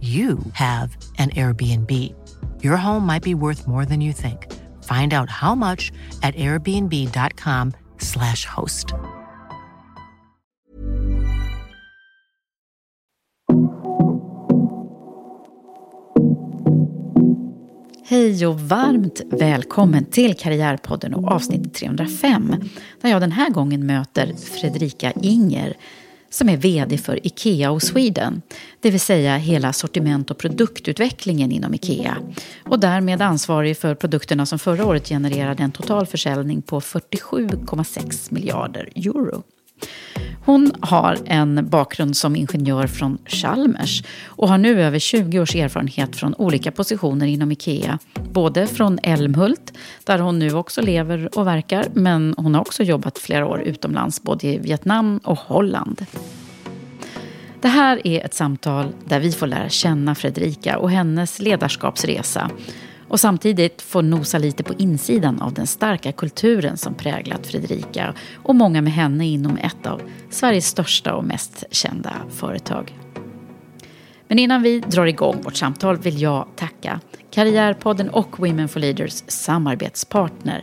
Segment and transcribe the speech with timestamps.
[0.00, 1.90] you have an Airbnb.
[2.62, 4.52] Your home might be worth more than you think.
[4.82, 5.90] Find out how much
[6.22, 8.92] at airbnb.com/slash host.
[18.08, 22.54] Hej och varmt välkommen till Karriärpodden och avsnitt 305
[23.00, 25.76] där jag den här gången möter Fredrika Inger
[26.30, 28.42] som är VD för IKEA och Sweden,
[28.80, 32.16] det vill säga hela sortiment och produktutvecklingen inom IKEA
[32.64, 38.88] och därmed ansvarig för produkterna som förra året genererade en total försäljning på 47,6 miljarder
[38.94, 39.42] euro.
[40.46, 46.16] Hon har en bakgrund som ingenjör från Chalmers och har nu över 20 års erfarenhet
[46.16, 47.98] från olika positioner inom IKEA.
[48.32, 49.72] Både från Älmhult,
[50.04, 54.22] där hon nu också lever och verkar, men hon har också jobbat flera år utomlands,
[54.22, 56.06] både i Vietnam och Holland.
[57.60, 62.50] Det här är ett samtal där vi får lära känna Fredrika och hennes ledarskapsresa
[63.08, 68.54] och samtidigt få nosa lite på insidan av den starka kulturen som präglat Fredrika och
[68.54, 72.98] många med henne inom ett av Sveriges största och mest kända företag.
[74.28, 77.00] Men innan vi drar igång vårt samtal vill jag tacka
[77.30, 80.62] Karriärpodden och Women for Leaders samarbetspartner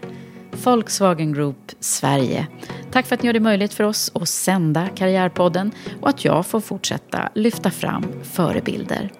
[0.64, 2.48] Volkswagen Group Sverige.
[2.92, 5.72] Tack för att ni gör det möjligt för oss att sända Karriärpodden
[6.02, 9.12] och att jag får fortsätta lyfta fram förebilder.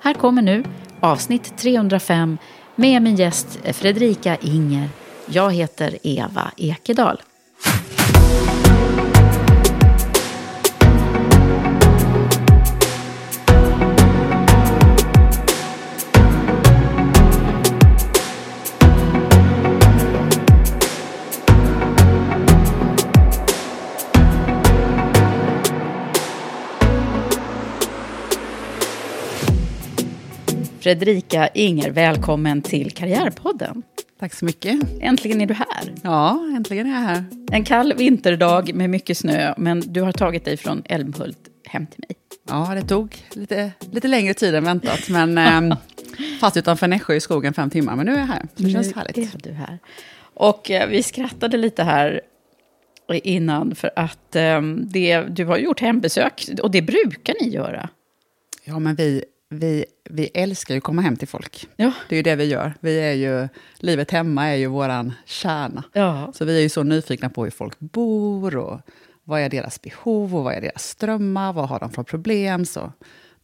[0.00, 0.64] Här kommer nu
[1.00, 2.38] avsnitt 305
[2.76, 4.88] med min gäst Fredrika Inger.
[5.26, 7.22] Jag heter Eva Ekedal.
[30.80, 33.82] Fredrika Inger, välkommen till Karriärpodden.
[34.20, 34.80] Tack så mycket.
[35.00, 35.94] Äntligen är du här.
[36.02, 37.24] Ja, äntligen är jag här.
[37.52, 42.04] En kall vinterdag med mycket snö, men du har tagit dig från Älmhult hem till
[42.08, 42.16] mig.
[42.48, 45.38] Ja, det tog lite, lite längre tid än väntat, men
[45.70, 45.76] eh,
[46.40, 47.96] fast utanför Nässjö i skogen fem timmar.
[47.96, 49.16] Men nu är jag här, så det känns härligt.
[49.16, 49.78] Nu är du här.
[50.34, 52.20] Och eh, vi skrattade lite här
[53.12, 57.88] innan, för att eh, det, du har gjort hembesök, och det brukar ni göra.
[58.64, 61.68] Ja, men vi vi, vi älskar ju att komma hem till folk.
[61.76, 61.92] Ja.
[62.08, 62.74] Det är ju det vi gör.
[62.80, 63.48] Vi är ju,
[63.78, 65.84] livet hemma är ju våran kärna.
[65.92, 66.32] Ja.
[66.34, 68.80] Så vi är ju så nyfikna på hur folk bor och
[69.24, 72.64] vad är deras behov och vad är deras drömmar, vad har de för problem.
[72.64, 72.92] Så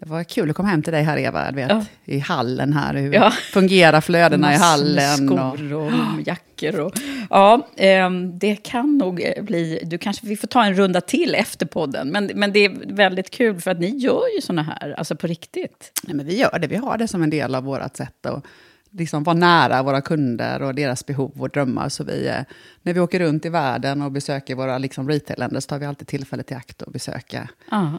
[0.04, 1.84] det var kul att komma hem till dig här Eva, vet, Ja.
[2.04, 2.94] i hallen här.
[2.94, 3.30] Hur Ja.
[3.30, 5.28] fungerar flödena i hallen?
[5.28, 5.92] och- Skor och
[6.26, 6.80] jackor.
[6.80, 6.92] Och,
[7.30, 9.80] ja, ehm, det kan nog eh, bli...
[9.84, 12.08] Du kanske, vi får ta en runda till efter podden.
[12.08, 15.26] Men, men det är väldigt kul, för att ni gör ju såna här, alltså på
[15.26, 15.92] riktigt.
[16.02, 18.44] Nej, men vi gör det, vi har det som en del av vårt sätt att
[18.90, 21.88] liksom vara nära våra kunder och deras behov och drömmar.
[21.88, 22.34] Så vi, eh,
[22.82, 26.08] när vi åker runt i världen och besöker våra liksom, retailländer så tar vi alltid
[26.08, 27.48] tillfället i akt att besöka.
[27.70, 27.92] Ja.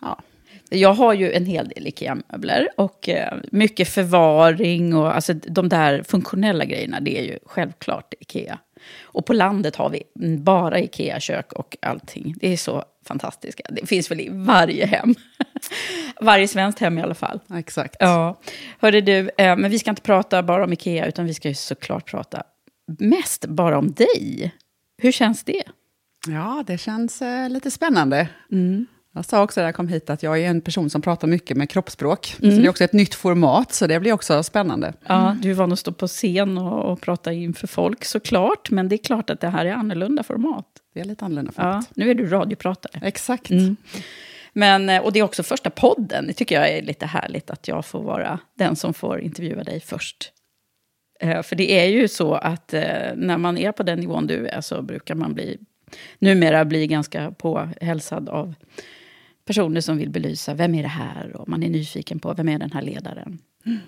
[0.00, 0.18] Ja.
[0.70, 6.02] Jag har ju en hel del IKEA-möbler och eh, mycket förvaring och alltså de där
[6.02, 8.58] funktionella grejerna, det är ju självklart IKEA.
[9.02, 10.02] Och på landet har vi
[10.38, 12.34] bara Ikea-kök och allting.
[12.40, 13.60] Det är så fantastiskt.
[13.70, 15.14] Det finns väl i varje hem.
[16.20, 17.40] varje svenskt hem i alla fall.
[17.54, 17.96] Exakt.
[17.98, 18.40] Ja.
[18.78, 21.54] Hörde du, eh, men vi ska inte prata bara om Ikea, utan vi ska ju
[21.54, 22.42] såklart prata
[22.98, 24.54] mest bara om dig.
[25.02, 25.62] Hur känns det?
[26.28, 28.28] Ja, det känns eh, lite spännande.
[28.52, 28.86] Mm.
[29.14, 31.56] Jag sa också när jag kom hit att jag är en person som pratar mycket
[31.56, 32.36] med kroppsspråk.
[32.42, 32.54] Mm.
[32.54, 34.92] Så det är också ett nytt format, så det blir också spännande.
[35.06, 38.88] Ja, du är van att stå på scen och, och prata inför folk såklart, men
[38.88, 40.66] det är klart att det här är annorlunda format.
[40.94, 41.86] Det är lite annorlunda format.
[41.88, 43.00] Ja, nu är du radiopratare.
[43.04, 43.50] Exakt.
[43.50, 43.76] Mm.
[44.52, 46.26] Men, eh, och det är också första podden.
[46.26, 49.80] Det tycker jag är lite härligt att jag får vara den som får intervjua dig
[49.80, 50.32] först.
[51.20, 52.82] Eh, för det är ju så att eh,
[53.16, 55.58] när man är på den nivån du är så brukar man bli,
[56.18, 58.54] numera bli ganska påhälsad av
[59.50, 62.58] personer som vill belysa vem är det här och man är nyfiken på vem är
[62.58, 63.38] den här ledaren.
[63.66, 63.78] Mm.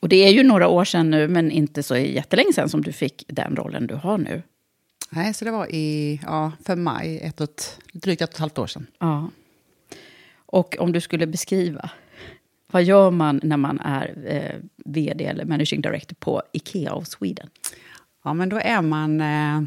[0.00, 2.92] Och det är ju några år sedan nu, men inte så jättelänge sedan som du
[2.92, 4.42] fick den rollen du har nu.
[5.10, 8.40] Nej, så det var i, ja, för maj, ett och ett, drygt ett och ett
[8.40, 8.86] halvt år sedan.
[8.98, 9.30] Ja.
[10.36, 11.90] Och om du skulle beskriva,
[12.72, 17.48] vad gör man när man är eh, vd eller managing director på Ikea of Sweden?
[18.24, 19.62] Ja, men då är man eh,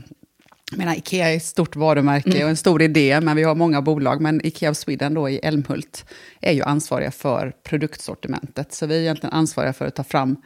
[0.71, 2.44] jag menar, Ikea är ett stort varumärke mm.
[2.44, 4.21] och en stor idé, men vi har många bolag.
[4.21, 6.06] Men Ikea of Sweden då i Älmhult
[6.41, 8.73] är ju ansvariga för produktsortimentet.
[8.73, 10.38] Så vi är egentligen ansvariga för att ta fram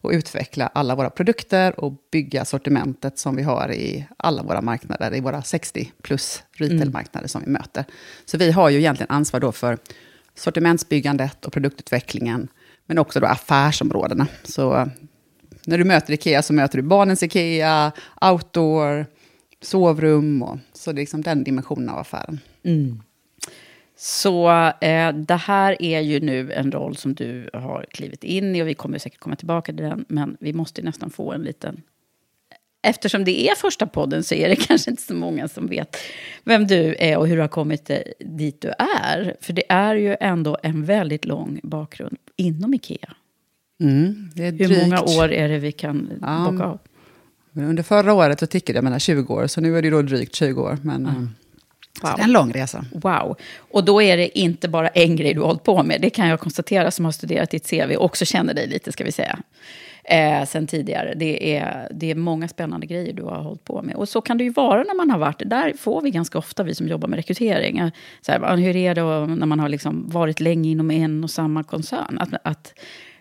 [0.00, 5.14] och utveckla alla våra produkter och bygga sortimentet som vi har i alla våra marknader,
[5.14, 7.84] i våra 60 plus retailmarknader som vi möter.
[8.24, 9.78] Så vi har ju egentligen ansvar då för
[10.34, 12.48] sortimentsbyggandet och produktutvecklingen,
[12.86, 14.26] men också då affärsområdena.
[14.42, 14.88] Så
[15.66, 19.06] när du möter Ikea så möter du barnens Ikea, outdoor,
[19.64, 20.42] sovrum.
[20.42, 22.40] Och, så det är liksom den dimensionen av affären.
[22.62, 23.00] Mm.
[23.96, 24.50] Så
[24.80, 28.68] eh, det här är ju nu en roll som du har klivit in i och
[28.68, 30.04] vi kommer säkert komma tillbaka till den.
[30.08, 31.82] Men vi måste nästan få en liten...
[32.82, 35.96] Eftersom det är första podden så är det kanske inte så många som vet
[36.44, 38.68] vem du är och hur du har kommit dit du
[39.02, 39.36] är.
[39.40, 43.14] För det är ju ändå en väldigt lång bakgrund inom Ikea.
[43.80, 46.78] Mm, hur många år är det vi kan ja, bocka av?
[47.56, 50.02] Men under förra året så tickade jag mellan 20 år, så nu är det då
[50.02, 50.78] drygt 20 år.
[50.82, 51.30] Men, mm.
[52.02, 52.10] Wow.
[52.10, 52.84] Så det är en lång resa.
[52.92, 53.36] Wow.
[53.56, 56.00] Och då är det inte bara en grej du har hållit på med.
[56.00, 59.04] Det kan jag konstatera som har studerat ditt CV och också känner dig lite, ska
[59.04, 59.38] vi säga.
[60.04, 61.14] Eh, sen tidigare.
[61.16, 63.96] Det är, det är många spännande grejer du har hållit på med.
[63.96, 65.72] Och så kan det ju vara när man har varit där.
[65.72, 67.90] får vi ganska ofta, vi som jobbar med rekrytering.
[68.20, 69.02] Så här, hur är det
[69.34, 72.18] när man har liksom varit länge inom en och samma koncern?
[72.18, 72.74] Att, att,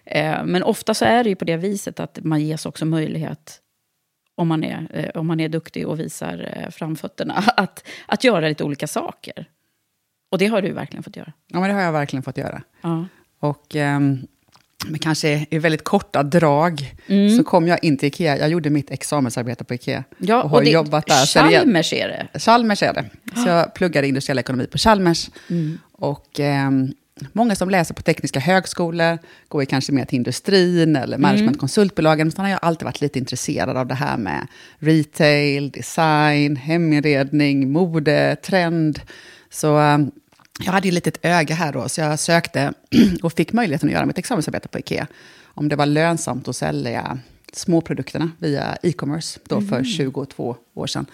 [0.06, 3.59] eh, men ofta så är det ju på det viset att man ges också möjlighet
[4.35, 8.47] om man är, eh, om man är duktig och visar eh, framfötterna, att, att göra
[8.47, 9.50] lite olika saker.
[10.31, 11.33] Och det har du verkligen fått göra.
[11.47, 12.62] Ja, men det har jag verkligen fått göra.
[12.81, 13.06] Ja.
[13.39, 14.27] Och um,
[14.85, 17.38] men kanske i väldigt korta drag mm.
[17.38, 18.38] så kom jag in till Ikea.
[18.38, 20.03] Jag gjorde mitt examensarbete på Ikea.
[20.18, 21.25] Ja, och har och det, jobbat där.
[21.25, 22.39] Chalmers är det?
[22.39, 23.06] Chalmers är det.
[23.35, 25.30] Så jag pluggade industriell ekonomi på Chalmers.
[25.50, 25.80] Mm.
[25.91, 26.94] Och um,
[27.33, 29.18] Många som läser på tekniska högskolor
[29.48, 32.27] går kanske mer till industrin eller managementkonsultbolagen.
[32.27, 32.33] Mm.
[32.38, 34.48] Men jag har alltid varit lite intresserad av det här med
[34.80, 39.01] retail, design, heminredning, mode, trend.
[39.50, 40.12] Så um,
[40.65, 42.74] jag hade ju lite ett öga här då, så jag sökte
[43.24, 45.07] och fick möjligheten att göra mitt examensarbete på Ikea.
[45.44, 47.19] Om det var lönsamt att sälja
[47.54, 49.86] småprodukterna via e-commerce då för mm.
[49.86, 51.06] 22 år sedan.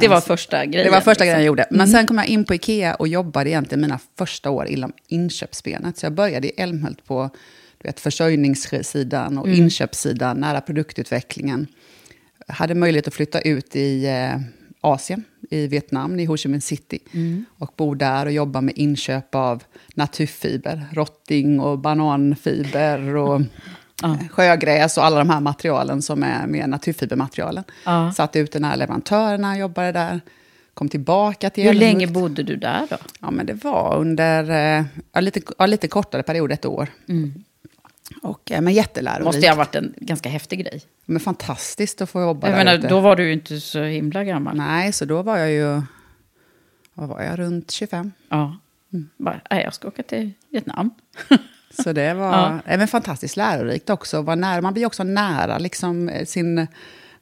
[0.00, 0.86] Det var första grejen?
[0.86, 1.66] Det var första grejen jag gjorde.
[1.70, 1.92] Men mm.
[1.92, 5.98] sen kom jag in på Ikea och jobbade egentligen mina första år inom inköpsbenet.
[5.98, 7.30] Så jag började i Älmhult på
[7.78, 9.58] du vet, försörjningssidan och mm.
[9.58, 11.66] inköpssidan, nära produktutvecklingen.
[12.46, 14.40] Jag hade möjlighet att flytta ut i eh,
[14.80, 16.98] Asien, i Vietnam, i Ho Chi Minh City.
[17.12, 17.44] Mm.
[17.58, 19.62] Och bo där och jobba med inköp av
[19.94, 23.40] naturfiber, rotting och bananfiber och
[24.02, 24.18] ja.
[24.30, 27.64] sjögräs och alla de här materialen som är med naturfibermaterialen.
[27.84, 28.12] Ja.
[28.12, 30.20] Satt ute när leverantörerna jobbade där.
[30.74, 32.96] Kom tillbaka till Hur länge bodde du där då?
[33.20, 36.88] Ja, men det var under eh, ja, lite, ja, lite kortare period, ett år.
[37.08, 37.44] Mm.
[38.22, 39.24] Och, eh, men jättelärorikt.
[39.24, 40.82] måste ju ha varit en ganska häftig grej.
[41.04, 42.88] Men fantastiskt att få jobba jag där menar, ute.
[42.88, 44.56] Då var du ju inte så himla gammal.
[44.56, 45.82] Nej, så då var jag ju...
[46.94, 47.38] Vad var jag?
[47.38, 48.12] Runt 25.
[48.28, 48.56] Ja.
[48.92, 49.08] Mm.
[49.16, 50.90] Bara, nej, jag ska åka till Vietnam.
[51.82, 52.58] Så det var ja.
[52.64, 54.22] även fantastiskt lärorikt också.
[54.22, 56.66] Var nära, man blir också nära liksom, sin,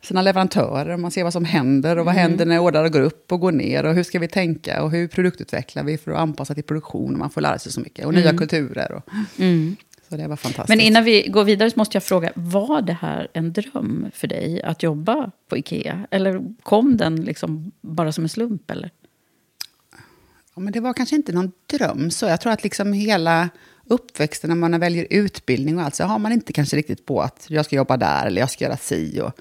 [0.03, 0.97] sina leverantörer.
[0.97, 2.23] Man ser vad som händer och vad mm.
[2.23, 3.85] händer när ordrar går upp och går ner.
[3.85, 7.19] Och hur ska vi tänka och hur produktutvecklar vi för att anpassa till produktion.
[7.19, 8.05] Man får lära sig så mycket.
[8.05, 8.23] Och mm.
[8.23, 8.93] nya kulturer.
[8.93, 9.09] Och,
[9.39, 9.77] mm.
[10.09, 10.69] Så det var fantastiskt.
[10.69, 14.29] Men innan vi går vidare så måste jag fråga, var det här en dröm för
[14.29, 16.07] dig att jobba på Ikea?
[16.11, 18.71] Eller kom den liksom bara som en slump?
[18.71, 18.91] Eller?
[20.55, 22.11] Ja, men det var kanske inte någon dröm.
[22.11, 23.49] Så jag tror att liksom hela
[23.89, 27.47] uppväxten, när man väljer utbildning och allt, så har man inte kanske riktigt på att
[27.49, 29.21] jag ska jobba där eller jag ska göra si.
[29.21, 29.41] Och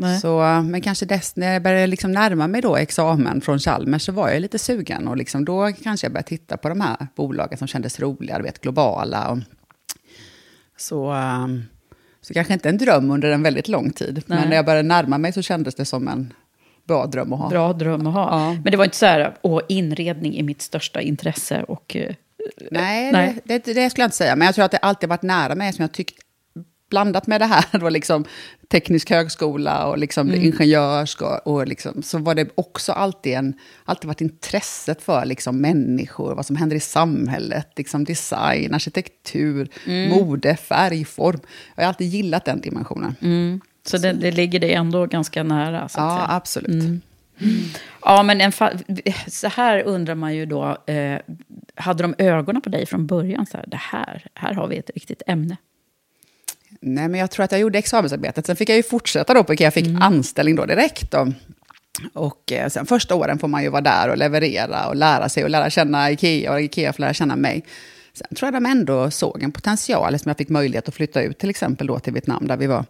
[0.00, 0.20] Nej.
[0.20, 4.12] Så, men kanske dess, när jag började liksom närma mig då examen från Chalmers så
[4.12, 5.08] var jag lite sugen.
[5.08, 8.44] Och liksom då kanske jag började titta på de här bolagen som kändes roliga, du
[8.44, 9.28] vet, globala.
[9.28, 9.38] Och,
[10.76, 11.62] så, um,
[12.20, 14.22] så kanske inte en dröm under en väldigt lång tid.
[14.26, 14.38] Nej.
[14.38, 16.32] Men när jag började närma mig så kändes det som en
[16.84, 17.48] bra dröm att ha.
[17.48, 18.30] Bra dröm att ha.
[18.30, 18.52] Ja.
[18.52, 21.62] Men det var inte så här, åh, inredning är mitt största intresse.
[21.62, 22.14] Och, eh,
[22.70, 23.38] Nej, Nej.
[23.44, 24.36] Det, det, det skulle jag inte säga.
[24.36, 26.14] Men jag tror att det alltid varit nära mig som jag tyckt
[26.90, 28.24] blandat med det här, då liksom
[28.70, 30.42] teknisk högskola och liksom Mm.
[30.44, 33.54] ingenjörsk och, och liksom, så var det också alltid, en,
[33.84, 40.10] alltid varit intresset för liksom människor, vad som händer i samhället, liksom design, arkitektur, Mm.
[40.10, 41.40] mode, färgform.
[41.76, 43.14] Jag har alltid gillat den dimensionen.
[43.86, 45.88] så det, det ligger det ändå ganska nära.
[45.88, 46.26] Så Ja, säga.
[46.36, 47.02] absolut.
[48.02, 48.52] Ja, men en
[49.28, 51.18] så här undrar man ju då, eh,
[51.74, 53.46] hade de ögonen på dig från början?
[53.46, 55.56] Så här, det här, här har vi ett riktigt ämne.
[56.80, 58.46] Nej, men jag tror att jag gjorde examensarbetet.
[58.46, 59.54] Sen fick jag ju fortsätta då på.
[59.58, 60.02] Jag fick Mm.
[60.02, 61.10] anställning då direkt.
[61.10, 61.32] Då.
[62.12, 65.44] Och eh, sen första åren får man ju vara där och leverera och lära sig
[65.44, 67.64] och lära känna Ikea och Ikea får lära känna mig.
[68.12, 71.38] Sen tror jag de ändå såg en potential som jag fick möjlighet att flytta ut
[71.38, 72.84] till exempel då till Vietnam där vi var.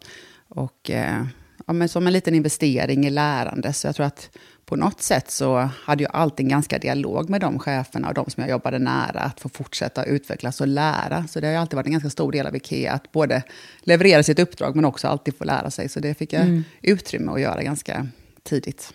[0.49, 1.25] Och eh,
[1.71, 3.73] ja, men som en liten investering i lärande.
[3.73, 4.31] Så jag tror att
[4.65, 8.31] på något sätt så hade jag alltid en ganska dialog med de cheferna och de
[8.31, 11.27] som jag jobbade nära, att få fortsätta utvecklas och lära.
[11.27, 13.43] Så det har alltid varit en ganska stor del av Ikea, att både
[13.81, 15.89] leverera sitt uppdrag men också alltid få lära sig.
[15.89, 18.09] Så det fick jag utrymme att göra ganska
[18.43, 18.95] tidigt.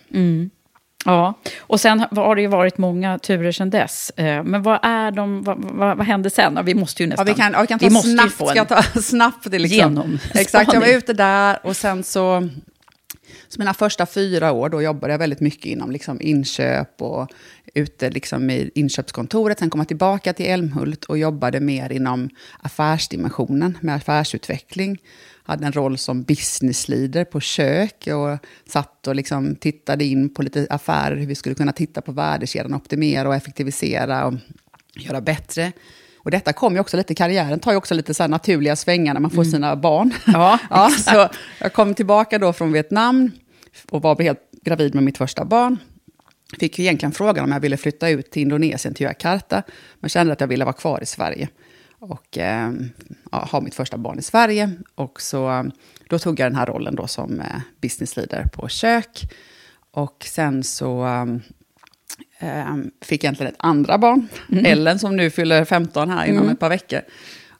[1.06, 4.10] Ja, och sen har det ju varit många turer sedan dess.
[4.16, 6.52] Eh, Men vad är de, vad, vad, vad hände sen?
[6.56, 7.26] Ja, Vi måste ju Ja, nästan...
[7.26, 8.32] vi kan, ja, vi kan ta måste ju snabbt.
[8.32, 9.78] få Ska jag en- ta snabbt det liksom.
[9.78, 10.18] Genomspaning.
[10.34, 12.48] Exakt, jag var ute där och sen så...
[13.48, 17.28] Så mina första fyra år då jobbade jag väldigt mycket inom liksom inköp och
[17.74, 19.58] ute liksom i inköpskontoret.
[19.58, 22.28] Sen kom jag tillbaka till Älmhult och jobbade mer inom
[22.62, 24.98] affärsdimensionen med affärsutveckling.
[25.46, 28.38] Hade en roll som business leader på kök och
[28.68, 32.74] satt och liksom tittade in på lite affärer, hur vi skulle kunna titta på värdekedjan,
[32.74, 34.34] optimera och effektivisera och
[34.94, 35.72] göra bättre.
[36.18, 39.20] Och detta kom ju också lite, karriären tar ju också lite så naturliga svängar när
[39.20, 40.12] man får sina barn.
[40.26, 43.30] Ja, ja, så jag kom tillbaka då från Vietnam
[43.90, 45.78] och var helt gravid med mitt första barn.
[46.60, 49.62] Fick egentligen frågan om jag ville flytta ut till Indonesien, till Jakarta.
[50.00, 51.48] Men kände att jag ville vara kvar i Sverige.
[52.08, 52.72] Och eh,
[53.30, 54.70] ha mitt första barn i Sverige.
[54.94, 55.70] Och så,
[56.08, 59.32] då tog jag den här rollen då som eh, business leader på kök.
[59.90, 61.06] Och sen så
[62.38, 64.28] eh, fick jag egentligen ett andra barn,
[64.64, 67.00] Ellen, som nu fyller 15 här inom ett par veckor.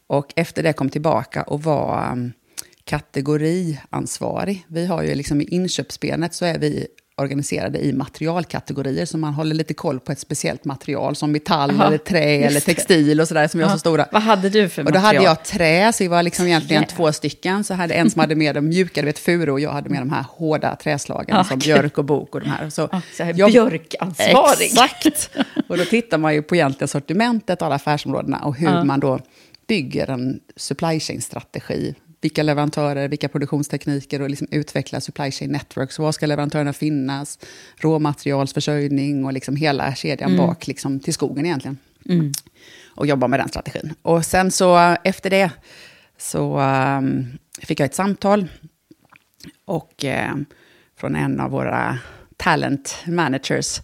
[0.07, 2.33] Och efter det kom tillbaka och var um,
[2.85, 4.65] kategoriansvarig.
[4.69, 6.87] Vi har ju liksom i inköpsbenet så är vi
[7.19, 11.87] organiserade i materialkategorier, så man håller lite koll på ett speciellt material, som metall, Aha,
[11.87, 12.61] eller trä, eller det.
[12.61, 13.71] textil och sådär, som Ja.
[13.71, 14.07] så stora.
[14.13, 15.15] Vad hade du för Och då material?
[15.17, 16.97] hade jag trä, så vi var liksom egentligen Trä.
[16.97, 17.65] två stycken.
[17.65, 20.01] Så hade en som hade med de mjuka, du vet furu, och jag hade med
[20.01, 22.71] de här hårda träslagen, Ja, som björk och bok och de här.
[22.71, 24.67] Så Ja, så här jag- björkansvarig.
[24.67, 25.31] Exakt!
[25.69, 28.85] Och då tittar man ju på egentligen sortimentet, alla affärsområdena, och hur Ja.
[28.85, 29.19] man då
[29.69, 31.95] bygger en supply chain-strategi.
[32.27, 35.99] Vilka leverantörer, vilka produktionstekniker och liksom utveckla supply chain networks.
[35.99, 37.39] Var ska leverantörerna finnas?
[37.77, 41.79] Råmaterialsförsörjning och liksom hela kedjan bak liksom till skogen egentligen.
[42.95, 43.95] Och jobba med den strategin.
[44.03, 45.51] Och sen så efter det
[46.19, 47.27] så ehm,
[47.63, 48.47] fick jag ett samtal
[49.65, 50.35] och, eh,
[50.97, 51.99] från en av våra
[52.37, 53.81] talent managers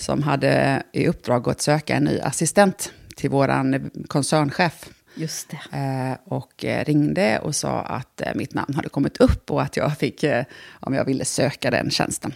[0.00, 4.88] som hade i uppdrag att söka en ny assistent till vår koncernchef.
[5.14, 5.76] Just det.
[5.78, 9.76] Eh, och eh, ringde och sa att eh, mitt namn hade kommit upp och att
[9.76, 10.24] jag fick,
[10.70, 12.34] om jag ville söka den tjänsten.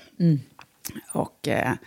[1.12, 1.78] Och, jag kommer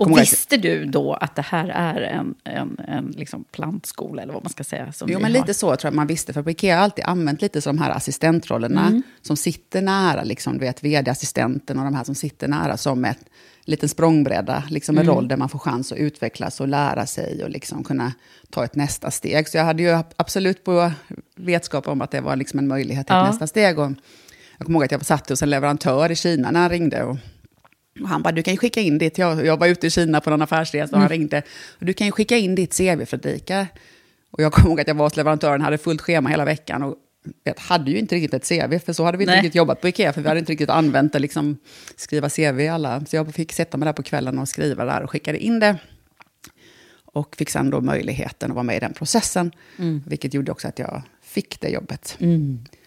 [0.00, 4.32] Och att- visste du då att det här är en, en, en liksom plantskola, eller
[4.32, 4.92] vad man ska säga?
[4.92, 5.40] Som Jo, men har?
[5.40, 6.32] lite så tror jag man visste.
[6.32, 9.02] För på Ikea har alltid använt lite så de här assistentrollerna Mm.
[9.22, 13.18] som sitter nära, liksom, du vet, vd-assistenten och de här som sitter nära som ett
[13.64, 15.14] liten språngbräda, liksom en Mm.
[15.14, 18.12] roll där man får chans att utvecklas och lära sig och liksom kunna
[18.50, 19.48] ta ett nästa steg.
[19.48, 20.92] Så jag hade ju ab- absolut på
[21.36, 23.26] vetskap om att det var liksom en möjlighet till Ja.
[23.26, 23.78] nästa steg.
[23.78, 23.90] Och
[24.58, 27.02] jag kommer ihåg att jag satt hos en leverantör i Kina när han ringde.
[27.02, 27.16] Och
[28.02, 30.20] och han bara, du kan ju skicka in ditt, jag, jag var ute i Kina
[30.20, 31.42] på någon affärsresa och han ringde,
[31.78, 33.66] och du kan ju skicka in ditt CV Fredrika.
[34.30, 36.96] Och jag kommer ihåg att jag var hos leverantören, hade fullt schema hela veckan och
[37.44, 39.42] jag hade ju inte riktigt ett CV, för så hade vi inte Nej.
[39.42, 41.56] riktigt jobbat på Ikea, för vi hade inte riktigt använt det, liksom
[41.96, 43.04] skriva CV i alla.
[43.04, 45.76] Så jag fick sätta mig där på kvällen och skriva där och skickade in det.
[47.04, 50.02] Och fick sen då möjligheten att vara med i den processen, Mm.
[50.06, 52.16] vilket gjorde också att jag fick det jobbet.
[52.20, 52.77] Och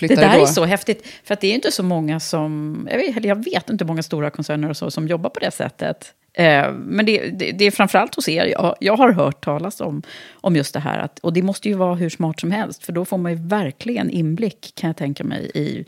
[0.00, 2.88] Det där då, är så häftigt, för att det är inte så många som...
[2.90, 6.14] Jag vet, jag vet inte många stora koncerner och så som jobbar på det sättet.
[6.34, 10.02] Eh, men det, det, det är framförallt hos er jag, jag har hört talas om,
[10.32, 10.98] om just det här.
[10.98, 13.38] Att, och det måste ju vara hur smart som helst, för då får man ju
[13.38, 15.84] verkligen inblick, kan jag tänka mig, i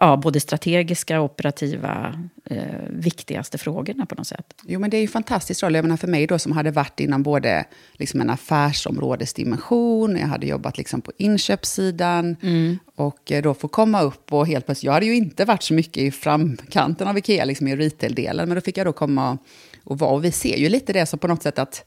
[0.00, 2.14] ja, både strategiska och operativa
[2.44, 4.54] eh, viktigaste frågorna på något sätt.
[4.66, 5.74] Jo, men det är ju en fantastisk roll.
[5.74, 10.46] Jag menar för mig då som hade varit inom både liksom en affärsområdesdimension, jag hade
[10.46, 12.78] jobbat liksom på inköpssidan mm.
[12.96, 15.74] och eh, då få komma upp och helt plötsligt, jag hade ju inte varit så
[15.74, 19.38] mycket i framkanten av Ikea, liksom i retail-delen, men då fick jag då komma
[19.84, 21.84] och vara, och vi ser ju lite det som på något sätt att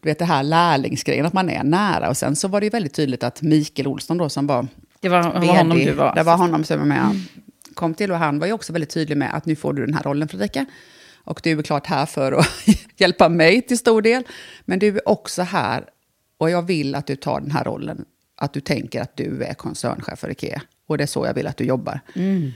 [0.00, 2.08] du vet det här lärlingsgrejen, att man är nära.
[2.08, 4.66] Och sen så var det ju väldigt tydligt att Mikael Olsson då som var
[5.00, 6.14] Det var, var honom du var?
[6.14, 6.98] Det var honom som var med.
[6.98, 7.16] Mm.
[7.74, 9.94] Kom till och han var ju också väldigt tydlig med att nu får du den
[9.94, 10.66] här rollen Fredrika.
[11.24, 12.46] Och du är klart här för att
[12.96, 14.22] hjälpa mig till stor del.
[14.64, 15.84] Men du är också här
[16.38, 18.04] och jag vill att du tar den här rollen.
[18.36, 20.62] Att du tänker att du är koncernchef för Ikea.
[20.86, 22.00] Och det är så jag vill att du jobbar.
[22.14, 22.52] Mm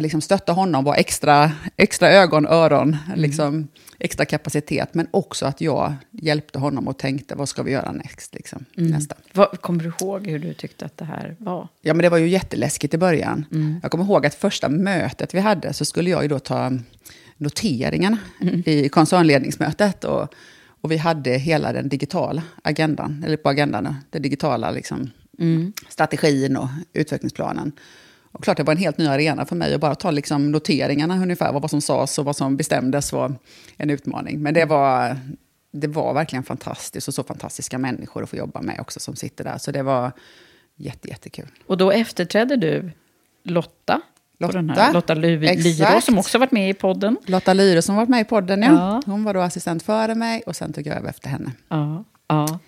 [0.00, 3.20] liksom stötta honom, vara extra, extra ögon, öron, mm.
[3.20, 3.68] liksom,
[3.98, 4.94] extra kapacitet.
[4.94, 8.90] Men också att jag hjälpte honom och tänkte, vad ska vi göra next, liksom, mm.
[8.90, 9.14] nästa.
[9.32, 11.68] Vad, kommer du ihåg hur du tyckte att det här var?
[11.80, 13.44] Ja, men det var ju jätteläskigt i början.
[13.52, 13.78] Mm.
[13.82, 16.72] Jag kommer ihåg att första mötet vi hade så skulle jag ju då ta
[17.36, 18.62] noteringarna mm.
[18.66, 20.04] i koncernledningsmötet.
[20.04, 20.34] Och,
[20.80, 25.72] och vi hade hela den digitala agendan, eller på agendan, den digitala liksom, mm.
[25.88, 27.72] strategin och utvecklingsplanen.
[28.32, 31.22] Och klart det var en helt ny arena för mig att bara ta liksom noteringarna
[31.22, 33.34] ungefär, vad som sades och vad som bestämdes var
[33.76, 34.42] en utmaning.
[34.42, 35.16] Men det var,
[35.72, 39.44] det var verkligen fantastiskt och så fantastiska människor att få jobba med också som sitter
[39.44, 39.58] där.
[39.58, 40.12] Så det var
[40.76, 41.48] jätte, jättekul.
[41.66, 42.90] Och då efterträdde du
[43.44, 44.00] Lotta?
[44.38, 47.16] Lotta, Lotta Lyro som också varit med i podden.
[47.26, 48.72] Lotta Lyro som varit med i podden, ja.
[48.72, 49.02] ja.
[49.06, 51.52] Hon var då assistent före mig och sen tog jag över efter henne.
[51.68, 52.58] Ja, ja.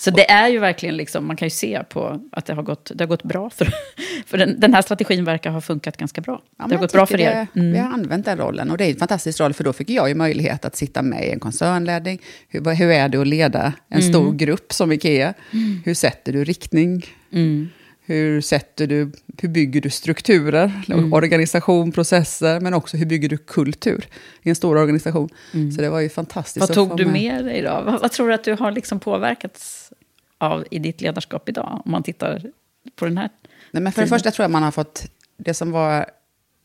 [0.00, 2.90] Så det är ju verkligen, liksom, man kan ju se på att det har gått,
[2.94, 3.50] det har gått bra.
[3.50, 3.68] För,
[4.26, 6.42] för den, den här strategin verkar ha funkat ganska bra.
[6.58, 7.46] Ja, det har gått bra för er.
[7.54, 7.72] Mm.
[7.72, 10.08] Vi har använt den rollen och det är en fantastisk roll för då fick jag
[10.08, 12.20] ju möjlighet att sitta med i en koncernledning.
[12.48, 14.12] Hur, hur är det att leda en mm.
[14.12, 15.34] stor grupp som Ikea?
[15.52, 15.82] Mm.
[15.84, 17.06] Hur sätter du riktning?
[17.32, 17.68] Mm.
[18.10, 21.12] Hur, sätter du, hur bygger du strukturer, mm.
[21.12, 24.06] organisation, processer, men också hur bygger du kultur
[24.42, 25.28] i en stor organisation.
[25.54, 25.72] Mm.
[25.72, 26.68] Så det var ju fantastiskt.
[26.68, 27.82] Vad tog du med dig då?
[27.84, 29.92] Vad, vad, tror du att du har liksom påverkats
[30.38, 31.82] av i ditt ledarskap idag?
[31.84, 32.50] Om man tittar
[32.96, 33.30] på den här
[33.70, 35.10] Nej, men För det första tror jag man har fått...
[35.36, 36.06] Det som var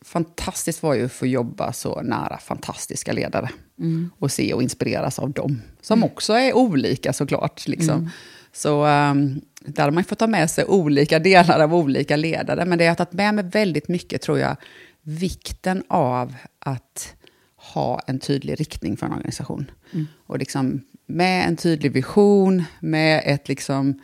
[0.05, 3.49] fantastiskt var ju att få jobba så nära fantastiska ledare.
[3.79, 4.11] Mm.
[4.19, 5.61] Och se och inspireras av dem.
[5.81, 6.09] Som mm.
[6.11, 7.67] också är olika såklart.
[7.67, 7.95] Liksom.
[7.95, 8.09] Mm.
[8.53, 12.65] Så um, där har man fått ta med sig olika delar av olika ledare.
[12.65, 14.57] Men det har tagit med mig väldigt mycket, tror jag,
[15.01, 17.15] vikten av att
[17.55, 19.71] ha en tydlig riktning för en organisation.
[19.93, 20.07] Mm.
[20.25, 24.01] Och liksom med en tydlig vision, med ett, liksom,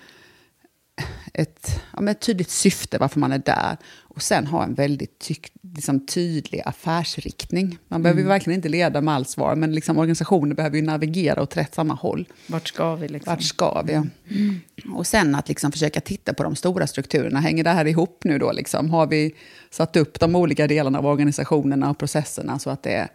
[1.33, 3.77] ett, ja, med ett tydligt syfte varför man är där.
[3.99, 5.35] Och sen ha en väldigt ty
[5.75, 7.77] liksom, tydlig affärsriktning.
[7.87, 8.29] Man behöver mm.
[8.29, 11.93] verkligen inte leda med allt svar, men liksom, organisationen behöver ju navigera åt rätt samma
[11.93, 12.27] håll.
[12.47, 13.07] Vart ska vi?
[13.07, 13.31] Liksom?
[13.31, 13.93] Vart ska vi?
[13.93, 14.59] Mm.
[14.93, 17.39] Och sen att liksom försöka titta på de stora strukturerna.
[17.39, 18.51] Hänger det här ihop nu då?
[18.51, 18.89] Liksom?
[18.89, 19.35] Har vi
[19.69, 23.07] satt upp de olika delarna av organisationerna och processerna så att det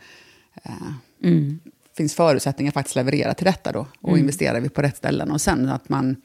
[0.65, 0.73] eh,
[1.25, 1.61] mm.
[1.97, 3.87] finns förutsättningar att faktiskt leverera till detta då?
[4.01, 4.21] Och mm.
[4.21, 5.31] investerar vi på rätt ställen?
[5.31, 6.17] Och sen att man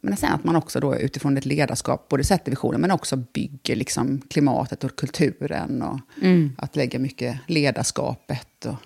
[0.00, 3.76] men sen att man också då utifrån ett ledarskap både sätter visionen men också bygger
[3.76, 5.82] liksom klimatet och kulturen.
[5.82, 6.52] Och mm.
[6.58, 8.76] att lägga mycket ledarskapet och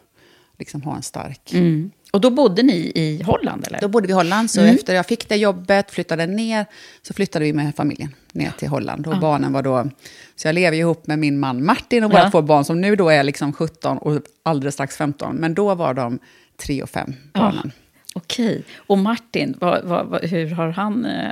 [0.59, 1.53] liksom ha en stark...
[1.53, 1.91] Mm.
[2.13, 3.67] Och då bodde ni i Holland?
[3.67, 3.81] eller?
[3.81, 4.51] Då bodde vi i Holland.
[4.51, 4.75] Så mm.
[4.75, 6.67] efter jag fick det jobbet, flyttade ner,
[7.03, 9.07] så flyttade vi med familjen ner till Holland.
[9.07, 9.21] Och ah.
[9.21, 9.91] barnen var då...
[10.37, 12.31] Så jag lever ihop med min man Martin och våra ja.
[12.31, 15.37] två barn som nu då är liksom 17 och alldeles strax 15.
[15.37, 16.19] Men då var de
[16.57, 17.73] 3 och 5, barnen.
[17.75, 17.86] Ah.
[18.17, 18.63] Okej.
[18.77, 21.31] Och Martin, vad, vad, hur har han äh,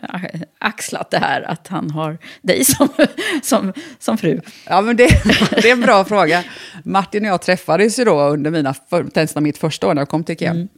[0.58, 2.88] axlat det här att han har dig som,
[3.42, 4.40] som, som fru?
[4.66, 5.06] Ja, men det,
[5.50, 6.44] det är en bra fråga.
[6.84, 10.24] Martin och jag träffades ju då under mina, för, mitt första år när jag kom
[10.24, 10.50] till Ikea.
[10.50, 10.68] Mm.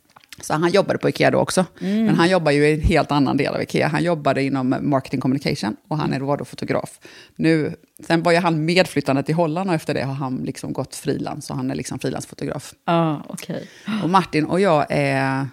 [0.40, 1.64] Så han jobbade på Ikea då också.
[1.80, 2.04] Mm.
[2.04, 3.88] Men han jobbar ju i en helt annan del av Ikea.
[3.88, 7.00] Han jobbade inom marketing communication och han var då fotograf.
[7.36, 7.74] Nu,
[8.06, 11.46] sen var ju han medflyttande till Holland och efter det har han liksom gått frilans.
[11.46, 12.72] Så han är liksom frilansfotograf.
[12.84, 13.62] Ah, okay.
[14.02, 15.48] Och Martin och jag är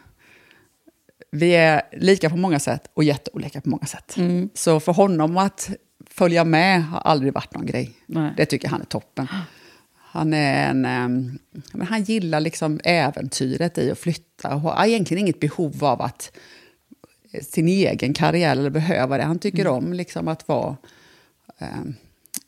[1.33, 4.17] vi är lika på många sätt och jätteolika på många sätt.
[4.17, 4.49] Mm.
[4.53, 5.69] Så för honom att
[6.09, 7.91] följa med har aldrig varit någon grej.
[8.05, 8.33] Nej.
[8.37, 9.27] Det tycker han är toppen.
[9.95, 11.39] Han, är en, um,
[11.73, 16.37] men han gillar liksom äventyret i att flytta och har egentligen inget behov av att
[17.31, 19.23] eh, sin egen karriär eller behöva det.
[19.23, 19.73] Han tycker mm.
[19.73, 20.77] om liksom att vara...
[21.59, 21.95] Um,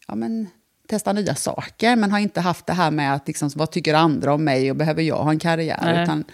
[0.07, 0.47] ja, men,
[0.87, 4.33] testa nya saker, men har inte haft det här med att liksom, vad tycker andra
[4.33, 6.03] om mig och behöver jag ha en karriär?
[6.03, 6.25] Utan är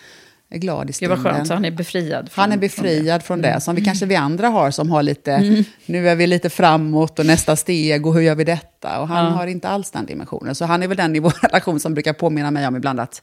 [0.60, 1.18] glad i stunden.
[1.18, 3.62] Det var skönt, så han är befriad från, Han är befriad från det, från det
[3.62, 5.64] som vi kanske vi andra har, som har lite, mm.
[5.86, 9.00] nu är vi lite framåt och nästa steg och hur gör vi detta?
[9.00, 9.32] Och han ja.
[9.32, 10.56] har inte alls den dimensionen.
[10.56, 13.22] Så han är väl den i vår relation som brukar påminna mig om ibland att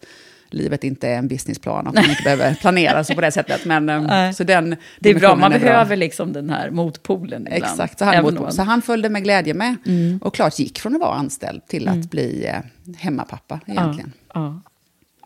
[0.50, 3.64] livet inte är en businessplan och man inte behöver planera så på det sättet.
[3.64, 7.64] Men, eh, så den det är bra, man är behöver liksom den här motpolen ibland.
[7.64, 8.52] Exakt, så han, mot, man...
[8.52, 9.76] så han följde med glädje med.
[9.86, 10.18] Mm.
[10.22, 12.00] Och klart gick från att vara anställd till mm.
[12.00, 14.12] att bli eh, hemmapappa egentligen.
[14.34, 14.60] Ja,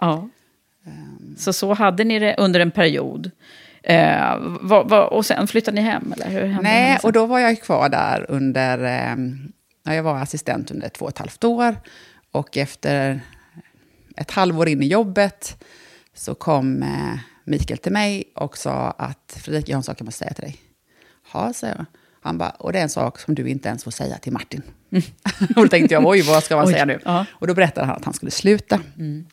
[0.01, 0.29] ja, ja.
[1.37, 3.31] Så så hade ni det under en period.
[3.83, 6.13] Eh, va, va, och sen flyttade ni hem?
[6.13, 8.85] Eller hur Nej, och då var jag kvar där under...
[8.85, 9.17] Eh,
[9.97, 11.77] jag var assistent under två och ett halvt år.
[12.33, 13.21] Och efter
[14.17, 15.65] ett halvår in i jobbet
[16.15, 20.05] så kom eh, Mikael till mig och sa att Fredrik, jag har en sak jag
[20.05, 20.57] måste säga till dig.
[21.33, 21.85] Ja, sa jag.
[22.23, 24.63] Han bara, och det är en sak som du inte ens får säga till Martin.
[24.91, 25.03] Mm.
[25.57, 26.99] och då tänkte jag, oj, vad ska man oj, säga nu?
[27.05, 27.27] Ja.
[27.33, 28.81] Och då berättade han att han skulle sluta.
[28.99, 29.27] Mm.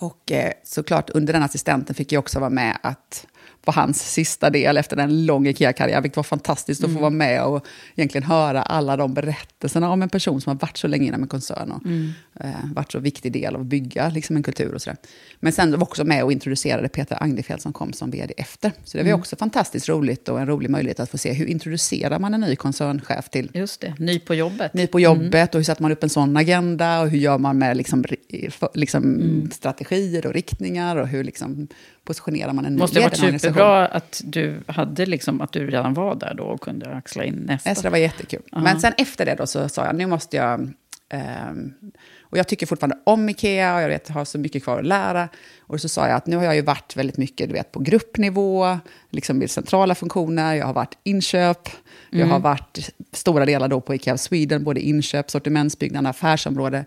[0.00, 3.26] Och eh, såklart, under den assistenten fick jag också vara med att
[3.64, 6.90] på hans sista del efter en lång IKEA-karriär, vilket var fantastiskt mm.
[6.90, 7.66] att få vara med och
[7.96, 11.28] egentligen höra alla de berättelserna om en person som har varit så länge inom en
[11.28, 12.12] koncern och mm.
[12.40, 14.96] eh, varit så viktig del av att bygga liksom, en kultur och sådär.
[15.40, 18.72] Men sen var också med och introducerade Peter Agnefjäll som kom som vd efter.
[18.84, 19.20] Så det var mm.
[19.20, 22.56] också fantastiskt roligt och en rolig möjlighet att få se hur introducerar man en ny
[22.56, 23.50] koncernchef till...
[23.54, 24.74] Just det, ny på jobbet.
[24.74, 25.48] Ny på jobbet mm.
[25.52, 28.04] och hur sätter man upp en sån agenda och hur gör man med liksom,
[28.74, 29.50] liksom, mm.
[29.50, 31.68] strategier och riktningar och hur liksom,
[32.08, 36.14] positionerar man en ny Måste varit superbra att du, hade liksom, att du redan var
[36.14, 37.82] där då och kunde axla in nästa.
[37.82, 38.40] det var jättekul.
[38.40, 38.62] Uh -huh.
[38.62, 40.60] Men sen efter det då så sa jag, nu måste jag...
[41.50, 41.74] Um,
[42.20, 45.28] och jag tycker fortfarande om Ikea och jag vet, har så mycket kvar att lära.
[45.60, 47.80] Och så sa jag att nu har jag ju varit väldigt mycket du vet, på
[47.80, 48.78] gruppnivå,
[49.10, 51.68] liksom i centrala funktioner, jag har varit inköp,
[52.12, 52.20] mm.
[52.20, 56.84] jag har varit stora delar då på Ikea Sweden, både inköp, sortimentsbyggnad, affärsområde.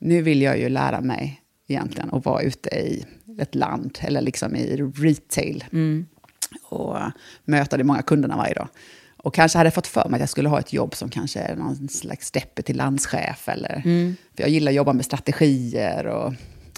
[0.00, 1.39] Nu vill jag ju lära mig
[1.70, 3.04] egentligen och vara ute i
[3.38, 5.64] ett land, eller liksom i retail.
[5.72, 6.06] Mm.
[6.62, 6.96] Och
[7.44, 8.68] möta de många kunderna varje dag.
[9.16, 11.56] Och kanske hade fått för mig att jag skulle ha ett jobb som kanske är
[11.56, 13.48] någon slags steppe till landschef.
[13.48, 14.16] Eller, mm.
[14.36, 16.34] För jag gillar att jobba med strategier och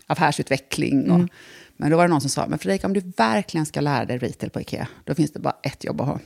[0.07, 1.11] affärsutveckling.
[1.11, 1.29] Och, mm.
[1.77, 4.19] Men då var det någon som sa, men Fredrika, om du verkligen ska lära dig
[4.19, 6.19] retail på Ikea, då finns det bara ett jobb att ha.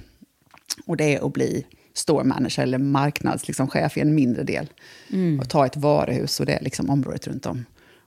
[0.86, 4.66] Och det är att bli store manager eller marknadschef liksom, i en mindre del.
[5.12, 5.40] Mm.
[5.40, 7.64] Och ta ett varuhus och det är liksom området runt om.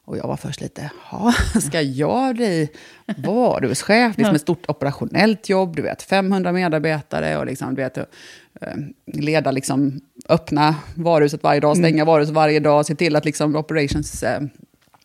[0.10, 2.70] Och jag var först lite, ja, ska jag bli
[3.18, 4.18] varuhuschef?
[4.18, 8.06] Liksom ett stort operationellt jobb, du vet, 500 medarbetare och liksom, du vet, eh,
[9.06, 12.08] leda, liksom, öppna varuhuset varje dag, stänga mm.
[12.08, 14.42] varuhuset varje dag, se till att liksom, operations eh,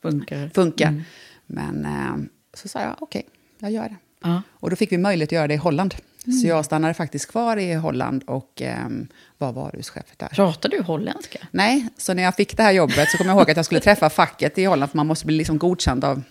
[0.02, 0.50] funkar.
[0.54, 0.88] funkar.
[0.88, 1.02] Mm.
[1.46, 4.28] Men eh, så sa jag, okej, okay, jag gör det.
[4.28, 4.40] Uh.
[4.52, 5.94] Och då fick vi möjlighet att göra det i Holland.
[6.26, 6.38] Mm.
[6.38, 9.08] Så jag stannade faktiskt kvar i Holland och um,
[9.44, 10.28] var varuhuschef där.
[10.28, 11.38] Pratar du holländska?
[11.50, 13.80] Nej, så när jag fick det här jobbet så kom jag ihåg att jag skulle
[13.80, 16.22] träffa facket i Holland, för man måste bli liksom godkänd av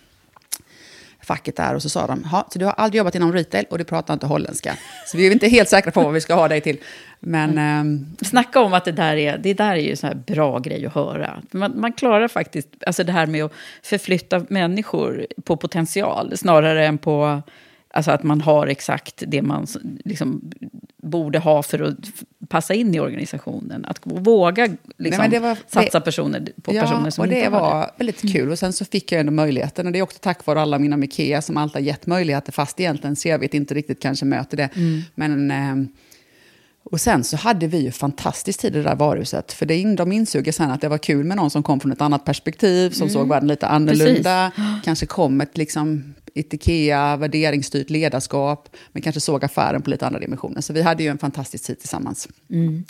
[1.24, 1.74] facket där.
[1.74, 4.26] Och så sa de, så du har aldrig jobbat inom retail och du pratar inte
[4.26, 4.76] holländska.
[5.06, 6.78] Så vi är inte helt säkra på vad vi ska ha dig till.
[7.20, 8.16] Men, um...
[8.22, 10.94] Snacka om att det där är, det där är ju så här bra grej att
[10.94, 11.42] höra.
[11.50, 16.98] Man, man klarar faktiskt, alltså det här med att förflytta människor på potential snarare än
[16.98, 17.42] på
[17.94, 19.66] Alltså att man har exakt det man
[20.04, 20.52] liksom
[21.02, 21.94] borde ha för att
[22.48, 23.84] passa in i organisationen.
[23.84, 27.60] Att våga liksom, Nej, var, satsa personer på ja, personer som och inte det har
[27.60, 27.90] var det.
[27.98, 28.50] väldigt kul.
[28.50, 29.86] Och sen så fick jag ändå möjligheten.
[29.86, 32.80] Och det är också tack vare alla mina Ikea som alltid har gett möjligheter, fast
[32.80, 34.68] egentligen CVt inte riktigt kanske möter det.
[34.74, 35.02] Mm.
[35.14, 35.50] Men...
[35.50, 35.90] Eh,
[36.90, 39.52] och sen så hade vi ju fantastisk tid i det där varuhuset.
[39.52, 41.92] För det, de insåg ju sen att det var kul med någon som kom från
[41.92, 43.12] ett annat perspektiv, som mm.
[43.12, 44.52] såg världen lite annorlunda.
[44.56, 44.84] Precis.
[44.84, 50.20] Kanske kom ett liksom, ett Ikea, värderingsstyrt ledarskap, men kanske såg affären på lite andra
[50.20, 50.60] dimensioner.
[50.60, 52.28] Så vi hade ju en fantastisk tid tillsammans.
[52.50, 52.84] Mm.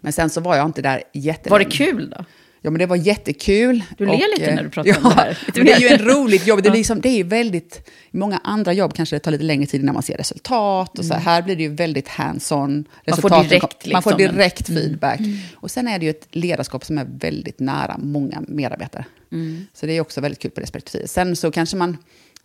[0.00, 1.50] Men sen så var jag inte där jättelänge.
[1.50, 2.24] Var det kul då?
[2.66, 3.84] Ja, men det var jättekul.
[3.98, 5.38] Du ler och, lite när du pratar ja, om det här.
[5.54, 6.62] det är ju en roligt jobb.
[6.62, 7.90] Det är, liksom, det är väldigt...
[8.10, 10.98] Många andra jobb kanske det tar lite längre tid innan man ser resultat.
[10.98, 11.12] Och så.
[11.14, 11.24] Mm.
[11.24, 12.84] Här blir det ju väldigt hands-on.
[13.06, 14.82] Man får direkt, man får liksom direkt mm.
[14.82, 15.20] feedback.
[15.20, 15.38] Mm.
[15.54, 19.04] Och sen är det ju ett ledarskap som är väldigt nära många medarbetare.
[19.32, 19.66] Mm.
[19.72, 21.10] Så det är också väldigt kul på det perspektivet.
[21.10, 21.96] Sen så kanske man,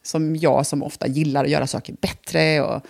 [0.03, 2.81] som jag som ofta gillar att göra saker bättre och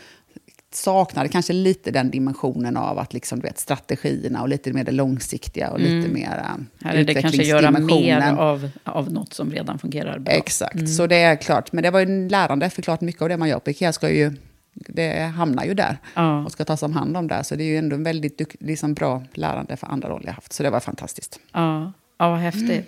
[0.73, 4.91] saknade kanske lite den dimensionen av att liksom, du vet, strategierna och lite mer det
[4.91, 5.99] långsiktiga och mm.
[5.99, 6.43] lite mer
[6.83, 10.33] Här är det kanske göra mer av, av något som redan fungerar bra.
[10.33, 10.87] Exakt, mm.
[10.87, 11.71] så det är klart.
[11.71, 14.09] Men det var ju lärande, för klart mycket av det man gör på Ikea ska
[14.09, 14.33] ju,
[14.73, 16.45] det hamnar ju där ja.
[16.45, 17.43] och ska tas om hand om där.
[17.43, 20.53] Så det är ju ändå en väldigt liksom, bra lärande för andra roller jag haft.
[20.53, 21.39] Så det var fantastiskt.
[21.51, 22.69] Ja, ja vad häftigt.
[22.69, 22.85] Mm.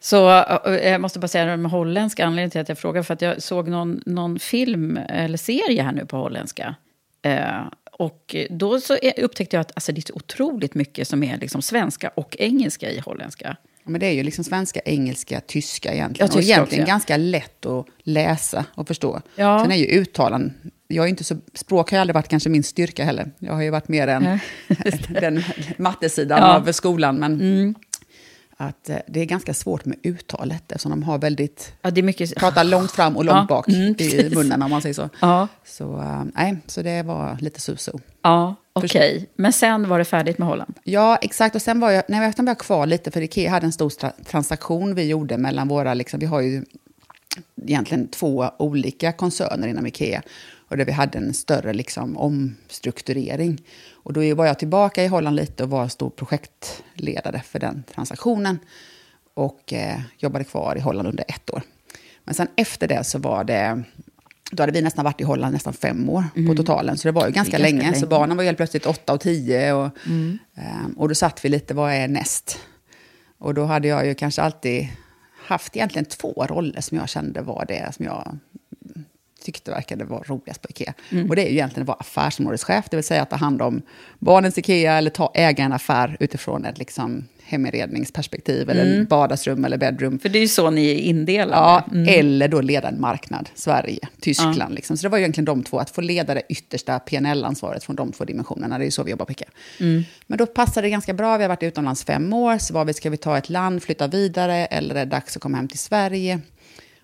[0.00, 3.42] Så jag måste bara säga med holländska, anledningen till att jag frågar, för att jag
[3.42, 6.74] såg någon, någon film eller serie här nu på holländska.
[7.22, 11.36] Eh, och då så upptäckte jag att alltså, det är så otroligt mycket som är
[11.36, 13.56] liksom svenska och engelska i holländska.
[13.84, 16.30] Men det är ju liksom svenska, engelska, tyska egentligen.
[16.32, 19.20] Ja, och egentligen också, ganska lätt att läsa och förstå.
[19.34, 19.60] Ja.
[19.62, 20.54] Sen är ju uttalen...
[20.92, 23.30] Jag är inte så, språk har ju aldrig varit kanske min styrka heller.
[23.38, 24.38] Jag har ju varit mer än
[25.08, 25.42] den
[25.76, 26.56] mattesidan ja.
[26.56, 27.16] av skolan.
[27.16, 27.74] Men, mm
[28.60, 31.72] att eh, det är ganska svårt med uttalet eftersom de har väldigt...
[31.82, 32.34] Ja, det är mycket...
[32.34, 35.08] Pratar långt fram och långt Ja, bak mm, i munnen om man säger så.
[35.20, 37.98] Ja, Så, eh, nej, så det var lite suso.
[38.22, 39.28] ja okej.
[39.36, 40.74] Men sen var det färdigt med Holland?
[40.84, 41.54] Ja, exakt.
[41.54, 44.94] Och sen var jag, nej, jag var kvar lite, för Ikea hade en stor transaktion
[44.94, 46.64] vi gjorde mellan våra, liksom, vi har ju
[47.62, 50.22] egentligen två olika koncerner inom Ikea.
[50.68, 53.62] Och där vi hade en större liksom, omstrukturering.
[54.02, 58.58] Och då var jag tillbaka i Holland lite och var stor projektledare för den transaktionen.
[59.34, 61.62] Och eh, jobbade kvar i Holland under ett år.
[62.24, 63.82] Men sen efter det så var det...
[64.52, 66.98] Då hade vi nästan varit i Holland nästan fem år på totalen.
[66.98, 67.94] Så det var ju ganska, ganska länge.
[67.94, 68.06] Så länge.
[68.06, 69.72] barnen var helt plötsligt åtta och tio.
[69.72, 69.90] Och,
[70.54, 72.58] ehm, och då satt vi lite, vad är näst?
[73.38, 74.88] Och då hade jag ju kanske alltid
[75.46, 78.38] haft egentligen två roller som jag kände var det som jag
[79.52, 80.94] tyckte verkade vara roligast på Ikea.
[81.28, 83.82] Och det är ju egentligen att vara affärsområdeschef, det vill säga att ta hand om
[84.18, 89.78] barnens Ikea eller ta, äga en affär utifrån ett liksom, heminredningsperspektiv, eller en vardagsrum eller
[89.78, 90.18] bedroom.
[90.18, 91.52] För det är ju så ni är indelade.
[91.52, 94.74] Ja, eller då leda en marknad, Sverige, Tyskland.
[94.74, 94.96] Liksom.
[94.96, 98.12] Så det var ju egentligen de två, att få leda det yttersta PNL-ansvaret från de
[98.12, 98.78] två dimensionerna.
[98.78, 99.48] Det är ju så vi jobbar på IKEA.
[100.26, 102.94] Men då passade det ganska bra, vi har varit utomlands fem år, så var vi,
[102.94, 105.78] ska vi ta ett land, flytta vidare, eller är det dags att komma hem till
[105.78, 106.40] Sverige?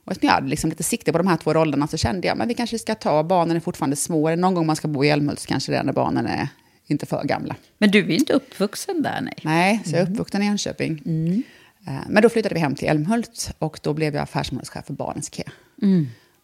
[0.07, 2.37] Och eftersom jag hade liksom lite sikte på de här två rollerna så kände jag,
[2.37, 5.05] men vi kanske ska ta, barnen är fortfarande små, det någon gång man ska bo
[5.05, 6.49] i Älmhult så kanske det är när barnen är
[6.87, 7.57] inte för gamla.
[7.79, 9.35] Men du är inte uppvuxen där, nej.
[9.43, 11.03] Nej, så jag är uppvuxen i Jönköping.
[11.87, 15.29] Eh, Men då flyttade vi hem till Älmhult och då blev jag affärsområdeschef för Barnens
[15.29, 15.51] Ikea.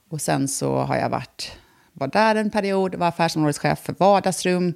[0.09, 1.53] Och sen så har jag varit,
[1.93, 4.75] var där en period, var affärsområdeschef för vardagsrum.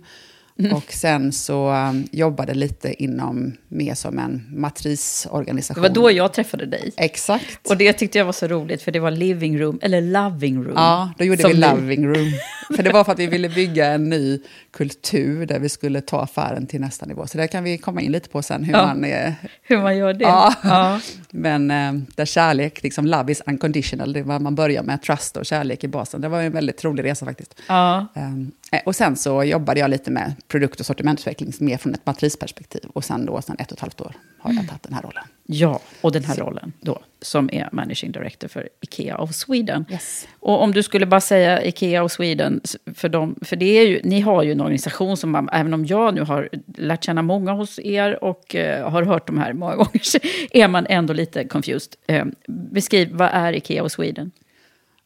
[0.75, 5.83] Och sen så um, jobbade lite inom, mer som en Det matrisorganisation.
[5.83, 6.93] var då jag träffade dig.
[6.97, 7.71] Exakt.
[7.71, 10.73] Och det tyckte jag var så roligt, för det var living room, eller loving room.
[10.77, 12.33] Ja, då gjorde vi Loving Room.
[12.77, 14.41] för det var för att vi ville bygga en ny
[14.73, 17.27] kultur där vi skulle ta affären till nästa nivå.
[17.27, 18.87] Så det kan vi komma in lite på sen, hur Ja.
[18.87, 20.25] man är Hur man gör det.
[20.25, 20.55] Ja.
[20.63, 21.01] Ja.
[21.31, 25.47] Men eh, där kärlek, liksom love is unconditional, det var man börjar med trust och
[25.47, 26.21] kärlek i basen.
[26.21, 27.55] Det var en väldigt rolig resa faktiskt.
[27.69, 28.07] ja.
[28.15, 32.07] Ehm, eh, och sen så jobbade jag lite med produkt och sortimentutveckling, mer från ett
[32.07, 32.83] matrisperspektiv.
[32.93, 35.25] Och sen då, sen ett och ett halvt år, har jag tagit den här rollen.
[35.47, 39.85] Ja, och den här rollen då, som är Managing Director för Ikea of Sweden.
[39.91, 40.29] Yes.
[40.41, 42.61] Och om du skulle bara säga Ikea of Sweden,
[42.95, 45.87] för, dem, för det är ju, ni har ju en organisation som, man, även om
[45.87, 49.77] jag nu har lärt känna många hos er och eh, har hört de här många
[49.77, 50.19] gånger, så
[50.51, 51.93] är man ändå lite confused.
[52.07, 54.31] Eh, beskriv, vad är Ikea of Sweden?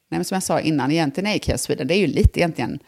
[0.09, 2.79] Nej, men som jag sa innan, egentligen är Ikea Sweden, det är ju lite egentligen,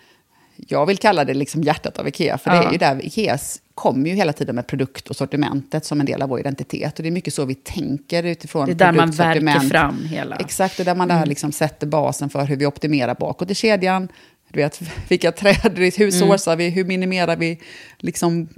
[0.68, 3.38] jag vill kalla det liksom hjärtat av Ikea, för det är ju där Ikea
[3.74, 6.98] kommer ju hela tiden med produkt och sortimentet som en del av vår identitet.
[6.98, 9.68] Och det är mycket så vi tänker utifrån Det är där man sortiment.
[9.68, 10.36] fram hela...
[10.36, 14.08] Exakt, och där man där liksom sätter basen för hur vi optimerar bakåt i kedjan.
[14.48, 17.60] Du vet, vilka träd, hur sourcar vi, hur minimerar vi
[17.98, 18.48] liksom,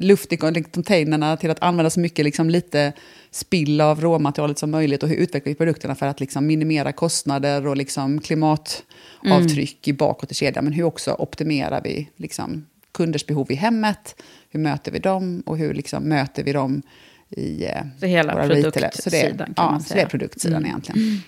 [0.00, 2.92] luft i containerna till att använda så mycket liksom, lite
[3.34, 7.66] spill av råmaterialet som möjligt och hur utvecklar vi produkterna för att liksom, minimera kostnader
[7.66, 10.64] och liksom, klimatavtryck i bakåt i kedjan.
[10.64, 15.58] Men hur också optimerar vi liksom, kunders behov i hemmet, hur möter vi dem och
[15.58, 16.82] hur liksom, möter vi dem
[17.30, 17.70] i eh,
[18.00, 20.00] Så hela våra produktsidan Så det, är- kan ja, man Så det säga.
[20.00, 20.06] Mm.
[20.06, 21.22] är produktsidan egentligen.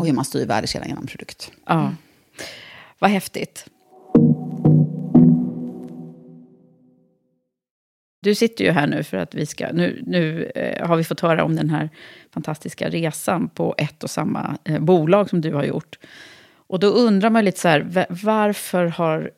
[0.00, 1.52] Och hur man styr värdekedjan genom produkt.
[1.66, 1.92] Ja.
[2.98, 3.66] Vad häftigt.
[8.22, 9.72] Du sitter ju här nu för att vi ska...
[9.72, 11.90] Nu, nu eh, har vi fått höra om den här
[12.34, 15.98] fantastiska resan på ett och samma eh, bolag som du har gjort.
[16.66, 19.30] Och då undrar man lite så här, va- varför har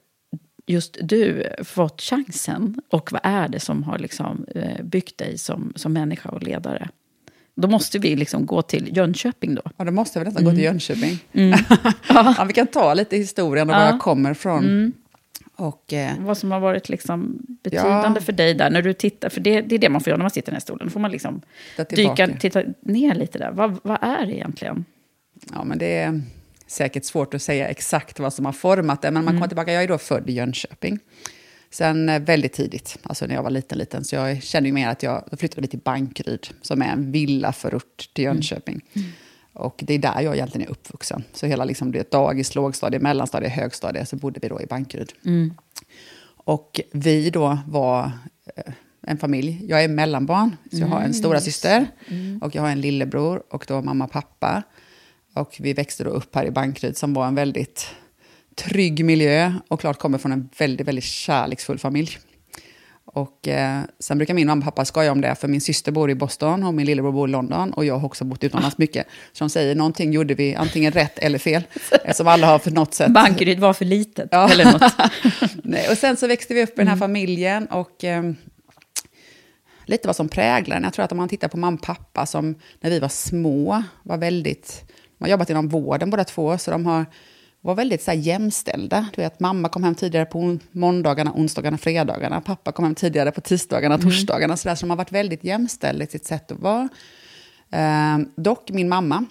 [0.67, 2.81] just du fått chansen?
[2.91, 6.89] Och vad är det som har liksom, eh, byggt dig som, som människa och ledare?
[7.57, 9.63] Då måste vi liksom gå till Jönköping då.
[9.77, 11.19] Ja, då måste vi nästan gå till Jönköping.
[11.33, 11.59] Mm.
[12.09, 13.91] ja, vi kan ta lite historien och var Ja.
[13.91, 14.65] jag kommer ifrån.
[14.65, 14.93] Mm.
[15.57, 19.29] Och, eh, Vad som har varit liksom betydande för dig där, när du tittar.
[19.29, 20.87] För det, det är det man får göra när man sitter i den här stolen.
[20.87, 21.41] Då får man liksom
[21.89, 23.51] dyka, titta ner lite där.
[23.51, 24.85] Vad, vad är det egentligen?
[25.53, 26.23] Ja, men det är
[26.67, 29.73] säkert svårt att säga exakt vad som har format det, men man kommer tillbaka.
[29.73, 30.99] Jag är då född i Jönköping.
[31.71, 34.89] Sen eh, väldigt tidigt, alltså när jag var liten, liten, så jag känner ju mer
[34.89, 38.81] att jag då flyttade vi till Bankryd, som är en villaförort till Jönköping.
[39.55, 41.25] Och det är där jag egentligen är uppvuxen.
[41.33, 45.13] Så hela liksom, det är dagis, lågstadie, mellanstadie, högstadie, så bodde vi då i Bankryd.
[46.37, 48.11] Och vi då var
[48.57, 48.73] eh,
[49.07, 49.65] en familj.
[49.69, 51.87] Jag är mellanbarn, så jag har en stora syster
[52.41, 54.63] och jag har en lillebror och då mamma och pappa.
[55.35, 57.87] Och vi växte då upp här i Bankryd som var en väldigt
[58.55, 62.19] trygg miljö och klart kommer från en väldigt, väldigt kärleksfull familj.
[63.15, 66.11] Och eh, sen brukar min mamma och pappa skoja om det, för min syster bor
[66.11, 69.07] i Boston och min lillebror bor i London och jag har också bott utomlands mycket.
[69.33, 72.95] Så de säger någonting gjorde vi antingen rätt eller fel, eftersom alla har för något
[72.95, 74.29] sätt Bankeryd var för litet.
[74.33, 74.51] Ja.
[74.51, 74.93] Eller något.
[75.65, 78.23] Nej, och sen så växte vi upp i den här familjen och eh,
[79.85, 80.81] lite vad som präglar.
[80.81, 83.83] Jag tror att om man tittar på mamma och pappa som när vi var små
[84.03, 84.85] var väldigt...
[85.19, 87.07] De har jobbat inom vården båda två, så de har,
[87.65, 89.07] var väldigt så här, jämställda.
[89.15, 92.41] Du vet, mamma kom hem tidigare på måndagarna, onsdagarna, fredagarna.
[92.41, 94.57] Pappa kom hem tidigare på tisdagarna, torsdagarna.
[94.57, 96.89] Så, där, så de har varit väldigt jämställda i sitt sätt att vara.
[97.71, 99.25] Eh, dock min mamma,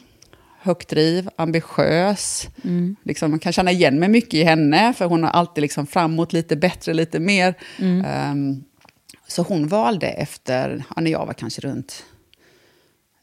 [0.60, 2.48] högt driv, ambitiös.
[2.64, 2.96] Mm.
[3.04, 6.34] Liksom, man kan känna igen mig mycket i henne, för hon har alltid liksom framåt
[6.34, 7.54] lite bättre, lite mer.
[7.80, 8.32] Mm.
[8.32, 8.64] Um,
[9.28, 12.04] så hon valde efter, ja, när jag var kanske runt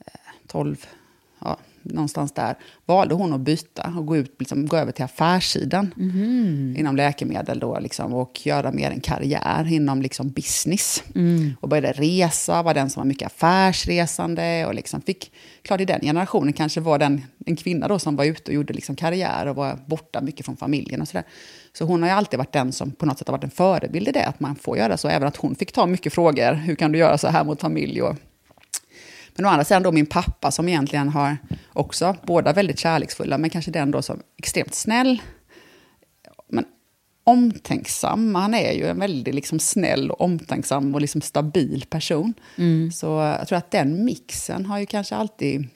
[0.06, 0.12] eh,
[0.46, 0.99] 12, ja,
[1.82, 2.54] någonstans där,
[2.86, 6.74] valde hon att byta och gå, ut, liksom, gå över till affärssidan mm.
[6.78, 11.02] inom läkemedel då, liksom, och göra mer en karriär inom liksom, business.
[11.14, 11.52] Mm.
[11.60, 16.00] Och började resa, var den som var mycket affärsresande och liksom fick, klart i den
[16.00, 19.56] generationen kanske var den en kvinna då som var ute och gjorde liksom, karriär och
[19.56, 21.24] var borta mycket från familjen och sådär.
[21.72, 24.12] Så hon har alltid varit den som på något sätt har varit en förebild i
[24.12, 25.08] det, att man får göra så.
[25.08, 28.02] Även att hon fick ta mycket frågor, hur kan du göra så här mot familj
[28.02, 28.16] och
[29.40, 31.36] men å andra sidan då min pappa som egentligen har
[31.72, 35.22] också, båda väldigt kärleksfulla, men kanske den då som extremt snäll.
[36.48, 36.64] Men
[37.24, 42.34] omtänksam, han är ju en väldigt liksom snäll och omtänksam och liksom stabil person.
[42.56, 42.92] Mm.
[42.92, 45.68] Så jag tror att den mixen har ju kanske alltid...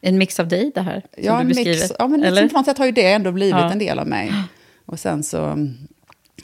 [0.00, 1.70] En mix av dig det här, som ja, du beskriver?
[1.70, 3.72] Mix, ja, men liksom på något sätt har ju det ändå blivit ja.
[3.72, 4.32] en del av mig.
[4.86, 5.36] Och sen så,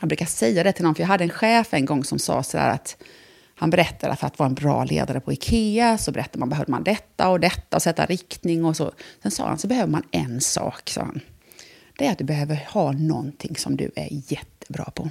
[0.00, 2.42] jag brukar säga det till någon, för jag hade en chef en gång som sa
[2.42, 2.96] sådär att
[3.58, 6.70] han berättade att för att vara en bra ledare på Ikea så berättade man behövde
[6.70, 8.92] man detta och detta och sätta riktning och så.
[9.22, 11.20] Sen sa han så behöver man en sak, sa han.
[11.98, 15.08] Det är att du behöver ha någonting som du är jättebra på.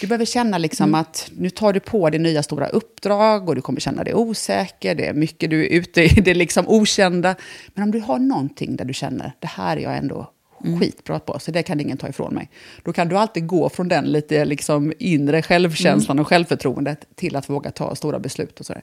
[0.00, 1.00] Du behöver känna liksom mm.
[1.00, 4.94] att nu tar du på dig nya stora uppdrag och du kommer känna dig osäker.
[4.94, 7.34] Det är mycket du är ute i det liksom okända.
[7.74, 10.30] Men om du har någonting där du känner det här är jag ändå
[10.64, 10.80] mm.
[10.80, 12.50] skitbra på, så det kan ingen ta ifrån mig.
[12.84, 16.22] Då kan du alltid gå från den lite liksom inre självkänslan mm.
[16.22, 18.82] och självförtroendet till att våga ta stora beslut och sådär.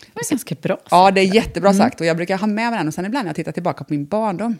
[0.00, 0.88] Det var ganska bra sagt.
[0.90, 1.78] Ja, det är jättebra mm.
[1.78, 2.00] sagt.
[2.00, 2.88] Och jag brukar ha med mig den.
[2.88, 4.56] Och sen ibland när jag tittar tillbaka på min barndom,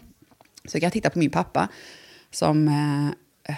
[0.65, 1.67] så kan jag titta på min pappa,
[2.31, 3.55] som eh,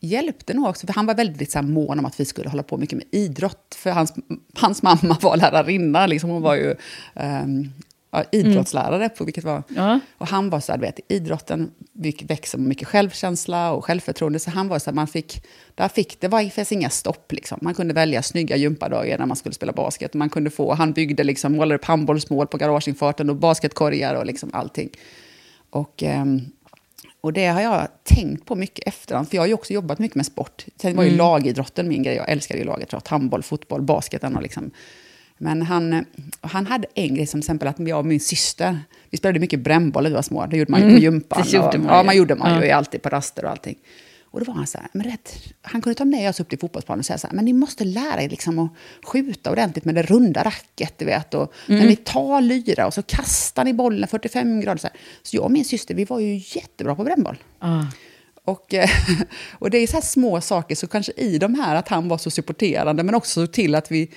[0.00, 2.62] hjälpte nog också, för han var väldigt så här, mån om att vi skulle hålla
[2.62, 3.76] på mycket med idrott.
[3.78, 4.14] För hans,
[4.54, 6.74] hans mamma var lärarinna, liksom, hon var ju
[7.14, 7.72] um,
[8.10, 9.10] ja, idrottslärare, mm.
[9.18, 9.62] på vilket var...
[9.68, 10.00] Ja.
[10.18, 11.70] Och han var så här, vet, idrotten
[12.22, 14.38] växer med mycket självkänsla och självförtroende.
[14.38, 15.44] Så han var så här, man fick...
[15.74, 17.32] Där fick det var, det fanns inga stopp.
[17.32, 17.58] Liksom.
[17.62, 20.14] Man kunde välja snygga gympadagar när man skulle spela basket.
[20.14, 24.50] Man kunde få, han byggde, liksom, målade upp handbollsmål på garageinfarten och basketkorgar och liksom
[24.52, 24.90] allting.
[25.70, 26.02] Och...
[26.02, 26.52] Um,
[27.20, 30.14] och det har jag tänkt på mycket efterhand, för jag har ju också jobbat mycket
[30.14, 30.64] med sport.
[30.76, 31.18] Sen var ju mm.
[31.18, 34.70] lagidrotten min grej, jag älskade ju lagidrott, handboll, fotboll, basketen och liksom
[35.38, 36.04] men han,
[36.40, 38.78] han hade en grej, som exempel att jag och min syster,
[39.10, 40.46] vi spelade mycket brännboll när vi var små.
[40.46, 41.42] Det gjorde man ju på mm, gympan.
[41.42, 43.78] Det gjorde man ja, man gjorde man ju alltid på raster och allting.
[44.30, 46.58] Och då var han så här, men rätt, han kunde ta med oss upp till
[46.58, 48.70] fotbollsplanen och säga så här, men ni måste lära er liksom att
[49.04, 51.34] skjuta ordentligt med det runda racket, du vet.
[51.34, 51.80] Och mm.
[51.80, 54.78] när ni tar lyra och så kastar ni bollen 45 grader.
[54.78, 54.96] Så, här.
[55.22, 57.36] så jag och min syster, vi var ju jättebra på brännboll.
[57.58, 57.84] Ah.
[58.44, 58.74] Och,
[59.50, 62.18] och det är så här små saker, så kanske i de här att han var
[62.18, 64.10] så supporterande, men också till att vi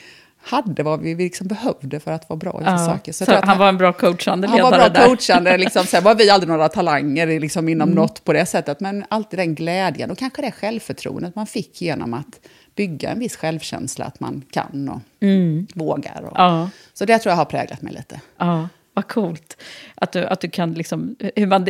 [0.44, 3.12] hade vad vi liksom behövde för att vara bra i ja, saker.
[3.12, 4.62] Så, så han, han, var en bra coachande ledare?
[4.62, 5.08] Han var bra där.
[5.08, 5.58] coachande.
[5.58, 7.96] Liksom, sen var vi aldrig några talanger liksom, inom mm.
[7.96, 12.14] något på det sättet, men alltid den glädjen och kanske det självförtroendet man fick genom
[12.14, 12.40] att
[12.76, 15.68] bygga en viss självkänsla, att man kan och mm.
[15.76, 16.22] vågar.
[16.22, 16.70] Och, ja.
[16.94, 18.22] Så det tror jag har präglat mig lite.
[18.38, 18.68] Ja.
[18.94, 19.62] Vad coolt.
[19.96, 21.66] Att du, att du kan liksom, hur man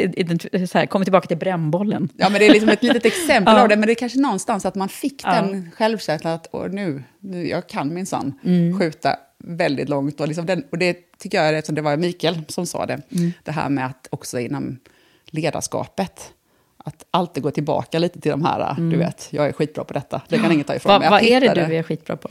[0.67, 2.10] så här, kommer tillbaka till brännbollen.
[2.17, 3.62] Ja, men det är liksom ett litet exempel ja.
[3.62, 5.34] av det, men det är kanske någonstans att man fick ja.
[5.34, 8.79] den självkänslan att nu, nu, jag kan minsann mm.
[8.79, 10.19] skjuta väldigt långt.
[10.19, 13.34] Och, liksom den, och det tycker jag, eftersom det var Mikael som sa det, mm.
[13.43, 14.79] det här med att också inom
[15.25, 16.34] ledarskapet,
[16.77, 18.89] att alltid gå tillbaka lite till de här, mm.
[18.89, 21.10] du vet, jag är skitbra på detta, det kan ingen ta ifrån Va, mig.
[21.10, 22.29] Vad är det du är skitbra på?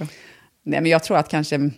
[0.62, 1.70] Nej, men jag tror att kanske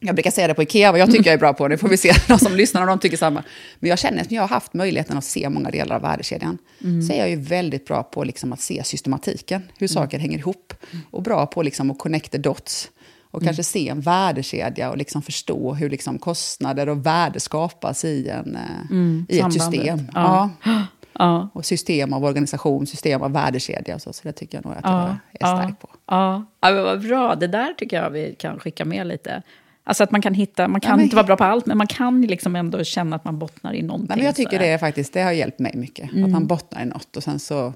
[0.00, 1.68] jag brukar säga det på Ikea, vad jag tycker jag är bra på.
[1.68, 3.42] Det får vi se, de som lyssnar om de tycker samma.
[3.78, 6.58] Men jag känner att jag har haft möjligheten att se många delar av värdekedjan.
[6.84, 7.02] Mm.
[7.02, 9.94] Så är jag ju väldigt bra på liksom att se systematiken, hur mm.
[9.94, 10.74] saker hänger ihop.
[11.10, 12.90] Och bra på liksom att connect the dots.
[13.30, 13.46] Och mm.
[13.46, 18.56] kanske se en värdekedja och liksom förstå hur liksom kostnader och värde skapas i, en,
[18.56, 19.26] eh, mm.
[19.28, 20.10] i ett system.
[20.14, 20.50] Ja.
[20.64, 20.82] ja.
[21.18, 21.48] Ja.
[21.52, 24.12] Och system av organisation, system av värdekedja och så.
[24.12, 25.16] Så det tycker jag nog att ja.
[25.32, 25.88] jag är stark på.
[26.06, 26.44] Ja.
[26.60, 27.34] ja, men vad bra.
[27.34, 29.42] Det där tycker jag vi kan skicka med lite.
[29.88, 31.78] Alltså att man kan hitta, man kan ja, men, inte vara bra på allt, men
[31.78, 34.08] man kan liksom ändå känna att man bottnar i någonting.
[34.08, 36.12] Nej, men jag tycker det, är faktiskt, det har hjälpt mig mycket.
[36.12, 36.24] Mm.
[36.24, 37.72] Att man bottnar i något och sen så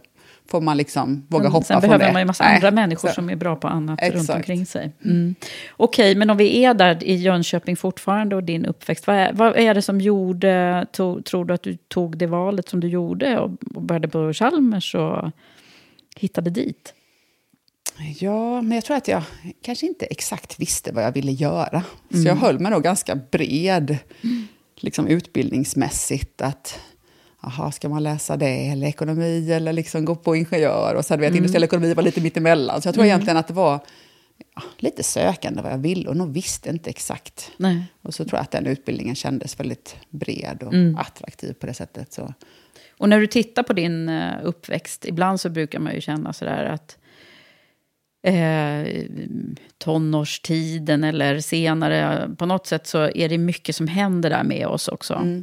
[0.51, 1.81] får man liksom våga men hoppa från det.
[1.81, 3.15] Sen behöver man ju en massa Nej, andra människor så.
[3.15, 4.17] som är bra på annat Exakt.
[4.17, 4.93] runt omkring sig.
[5.05, 5.35] Mm.
[5.77, 9.33] Okej, okay, men om vi är där i Jönköping fortfarande och din uppväxt, vad är,
[9.33, 12.89] vad är det som gjorde, to, tror du att du tog det valet som du
[12.89, 15.31] gjorde och, och började på Chalmers och
[16.17, 16.95] hittade dit?
[18.19, 19.23] Ja, men jag tror att jag
[19.63, 21.83] kanske inte exakt visste vad jag ville göra.
[22.11, 23.99] Så jag höll mig nog ganska bred,
[24.77, 26.43] liksom utbildningsmässigt.
[26.43, 26.81] Att,
[27.41, 30.95] aha, ska man läsa det, eller ekonomi, eller liksom gå på ingenjör?
[30.95, 32.83] Och sen vet industriell ekonomi var lite mittemellan.
[32.83, 33.81] Så jag tror egentligen att det var
[34.55, 37.51] ja, lite sökande vad jag ville och nog visste inte exakt.
[37.57, 37.85] Nej.
[38.03, 42.13] Och så tror jag att den utbildningen kändes väldigt bred och attraktiv på det sättet.
[42.13, 42.35] Så.
[42.99, 46.65] Och när du tittar på din eh, uppväxt, ibland så brukar man ju känna sådär
[46.65, 46.97] att
[48.23, 49.05] eh,
[49.79, 54.89] tonårstiden eller senare, på något sätt så är det mycket som händer där med oss
[54.89, 55.43] också.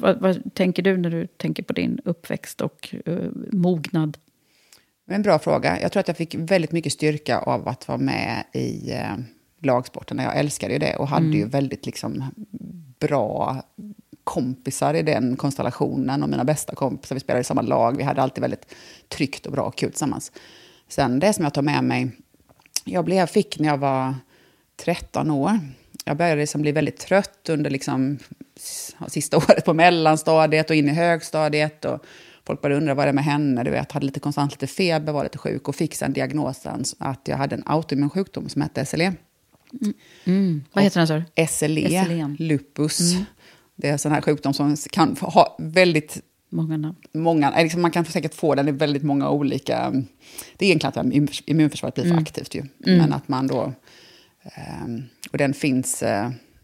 [0.00, 3.18] Vad, vad tänker du när du tänker på din uppväxt och eh,
[3.52, 4.18] mognad?
[5.10, 5.80] En bra fråga.
[5.80, 9.16] Jag tror att jag fick väldigt mycket styrka av att vara med i eh,
[9.62, 10.18] lagsporten.
[10.18, 12.24] Jag älskade ju det och hade ju väldigt liksom,
[12.98, 13.62] bra
[14.24, 16.22] kompisar i den konstellationen.
[16.22, 17.96] Och mina bästa kompisar, vi spelade i samma lag.
[17.96, 18.74] Vi hade alltid väldigt
[19.08, 20.32] tryggt och bra och kul tillsammans.
[20.88, 22.10] Sen det som jag tar med mig,
[22.84, 24.14] jag blev, fick när jag var
[24.76, 25.60] 13 år.
[26.04, 28.18] Jag började liksom bli väldigt trött under liksom,
[29.08, 31.84] sista året på mellanstadiet och in i högstadiet.
[31.84, 32.04] Och
[32.44, 33.64] folk började undra vad det är med henne.
[33.64, 37.20] Du vet, hade lite konstant lite feber, var lite sjuk och fick sen diagnosen att
[37.28, 39.12] jag hade en autoimmun sjukdom som hette SLE.
[40.72, 41.46] Vad heter den sa?
[41.46, 42.36] SLE, SLE.
[42.38, 43.14] lupus.
[43.76, 46.96] Det är en sån här sjukdom som kan ha väldigt Många namn.
[47.12, 49.90] många, eh, liksom man kan säkert få den i väldigt många olika...
[50.56, 52.62] Det är egentligen att immun- immunförsvaret blir för aktivt ju.
[52.78, 53.72] Men att man då...
[54.42, 56.02] ehm, och den finns...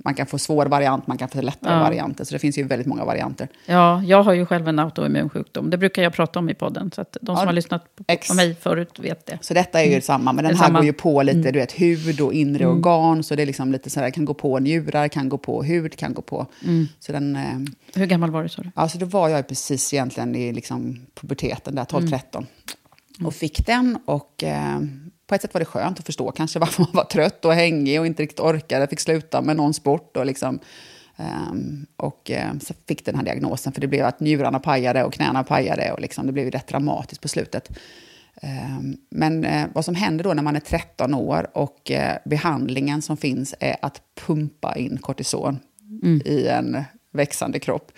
[0.05, 1.81] man kan få svår variant, man kan få lättare Ja.
[1.81, 2.25] varianter.
[2.25, 3.49] Så det finns ju väldigt många varianter.
[3.67, 5.71] Ja, jag har ju själv en autoimmun sjukdom.
[5.71, 6.91] Det brukar jag prata om i podden.
[6.95, 9.39] Så att de som Ja, har lyssnat på, ex- mig förut vet det.
[9.41, 10.79] Så detta är ju samma, men den här samma.
[10.79, 13.23] går ju på lite, du vet, hud och inre organ.
[13.23, 16.15] Så det är liksom lite sådär, kan gå på njurar, kan gå på hud, kan
[16.15, 16.47] gå på...
[17.01, 17.37] Så den...
[17.37, 17.43] eh,
[17.95, 18.71] Hur gammal var du sa du?
[18.75, 22.47] Alltså då var jag precis egentligen i liksom puberteten, där 12-13.
[23.25, 24.79] Och fick den och eh,
[25.27, 28.01] på ett sätt var det skönt att förstå kanske varför man var trött och hängig
[28.01, 28.87] och inte riktigt orkade.
[28.87, 30.61] Fick sluta med någon sport och liksom...
[31.17, 35.13] ehm, och eh, så fick den här diagnosen för det blev att njurarna pajade och
[35.13, 37.79] knäna pajade och liksom, det blev ju rätt dramatiskt på slutet.
[38.43, 43.03] Ehm, Men eh, vad som händer då när man är 13 år och eh, behandlingen
[43.03, 45.59] som finns är att pumpa in kortison
[46.25, 47.93] i en växande kropp.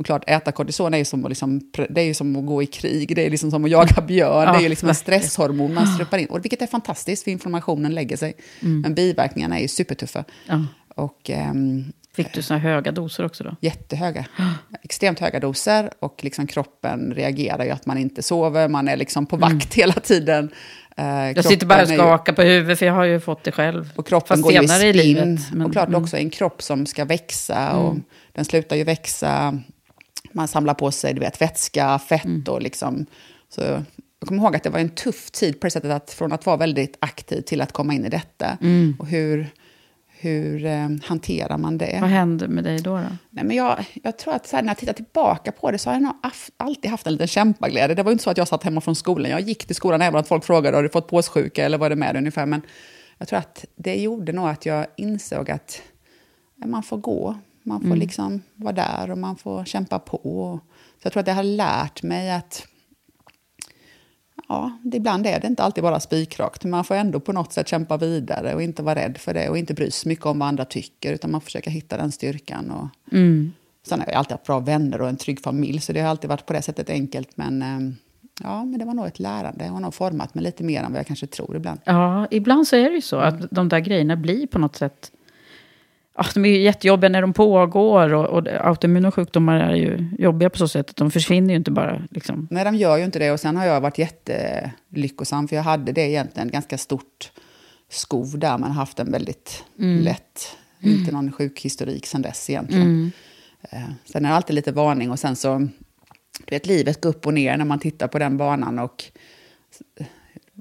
[0.00, 2.66] Och klart, äta kortison är ju som att, liksom, det är som att gå i
[2.66, 5.74] krig, det är liksom som att jaga björn, Ja, det är ju liksom en stresshormon
[5.74, 6.26] man ströppar in.
[6.26, 8.32] Och vilket är fantastiskt, för inflammationen lägger sig.
[8.60, 10.24] Men biverkningarna är ju supertuffa.
[10.46, 10.64] Ja.
[10.94, 13.56] Och ehm, Fick du såna höga doser också då?
[13.60, 14.24] jättehöga.
[14.82, 19.26] Extremt höga doser och liksom kroppen reagerar ju att man inte sover, man är liksom
[19.26, 20.50] på vakt hela tiden.
[20.96, 23.44] Eh, Jag sitter bara och är ju- skakar på huvudet för jag har ju fått
[23.44, 23.92] det själv.
[23.96, 25.02] och kroppen Fast går ju i senare spinn.
[25.06, 25.40] livet.
[25.52, 26.02] men- och klart mm.
[26.02, 27.96] också en kropp som ska växa och
[28.32, 29.58] den slutar ju växa.
[30.32, 32.44] Man samlar på sig du vet, vätska, fett Mm.
[32.48, 33.06] och liksom...
[33.48, 36.32] Så jag kommer ihåg att det var en tuff tid på det sättet att från
[36.32, 38.58] att vara väldigt aktiv till att komma in i detta.
[38.60, 38.96] Mm.
[38.98, 39.46] Och hur,
[40.08, 41.98] hur eh, hanterar man det?
[42.00, 42.96] Vad hände med dig då?
[42.96, 43.02] då?
[43.30, 45.94] Nej, men jag, jag tror att här, när jag tittar tillbaka på det så har
[45.94, 47.94] jag nog af- alltid haft en liten kämpaglädje.
[47.94, 49.30] Det var inte så att jag satt hemma från skolan.
[49.30, 51.90] Jag gick till skolan även att folk frågade har du fått påssjuka eller vad är
[51.90, 52.46] det med ungefär.
[52.46, 52.62] Men
[53.18, 55.82] jag tror att det gjorde nog att jag insåg att
[56.64, 57.38] man får gå.
[57.70, 60.60] Man får liksom vara där och man får kämpa på.
[60.98, 62.66] Så jag tror att det har lärt mig att
[64.48, 66.64] ja, det, ibland är det inte alltid bara spikrakt.
[66.64, 69.48] Men man får ändå på något sätt kämpa vidare och inte vara rädd för det
[69.48, 71.12] och inte bry sig mycket om vad andra tycker.
[71.12, 72.70] Utan man försöker hitta den styrkan.
[72.70, 73.14] Och...
[73.86, 76.30] Sen har jag alltid haft bra vänner och en trygg familj, så det har alltid
[76.30, 77.36] varit på det sättet enkelt.
[77.36, 77.94] Men eh,
[78.42, 79.64] ja, men det var nog ett lärande.
[79.64, 81.80] Det har nog format mig lite mer än vad jag kanske tror ibland.
[81.84, 85.12] Ja, ibland så är det ju så att de där grejerna blir på något sätt...
[86.22, 90.50] Ja, de är ju jättejobbiga när de pågår och, och autoimmuna sjukdomar är ju jobbiga
[90.50, 92.02] på så sätt att de försvinner ju inte bara.
[92.10, 92.48] Liksom.
[92.50, 93.30] Nej, de gör ju inte det.
[93.32, 97.32] Och sen har jag varit jättelyckosam, för jag hade det egentligen ganska stort
[97.88, 99.64] skov där, men haft en väldigt
[100.02, 103.12] lätt, inte någon sjukhistorik sen dess egentligen.
[103.70, 105.58] Eh, Sen är det alltid lite varning och sen så,
[106.38, 109.04] du vet, livet går upp och ner när man tittar på den banan och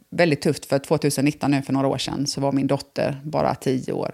[0.09, 3.93] väldigt tufft för 2019 nu för några år sedan så var min dotter bara 10
[3.93, 4.11] år.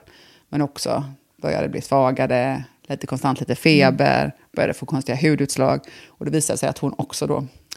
[0.50, 1.04] Men också
[1.46, 5.80] började bli svagare, lite konstant lite feber, började få konstiga hudutslag.
[6.08, 7.34] Och det visade sig att hon också då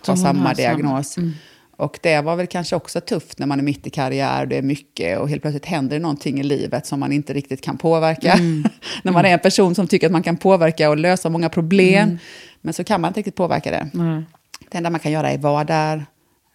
[0.06, 0.54] har samma har samma.
[0.54, 1.16] diagnos.
[1.76, 4.62] Och det var väl kanske också tufft när man är mitt i karriär, det är
[4.62, 8.36] mycket och helt plötsligt händer det någonting i livet som man inte riktigt kan påverka.
[9.02, 12.18] när man är en person som tycker att man kan påverka och lösa många problem,
[12.60, 13.90] men så kan man inte riktigt påverka det.
[14.70, 16.06] Det enda man kan göra är vara där,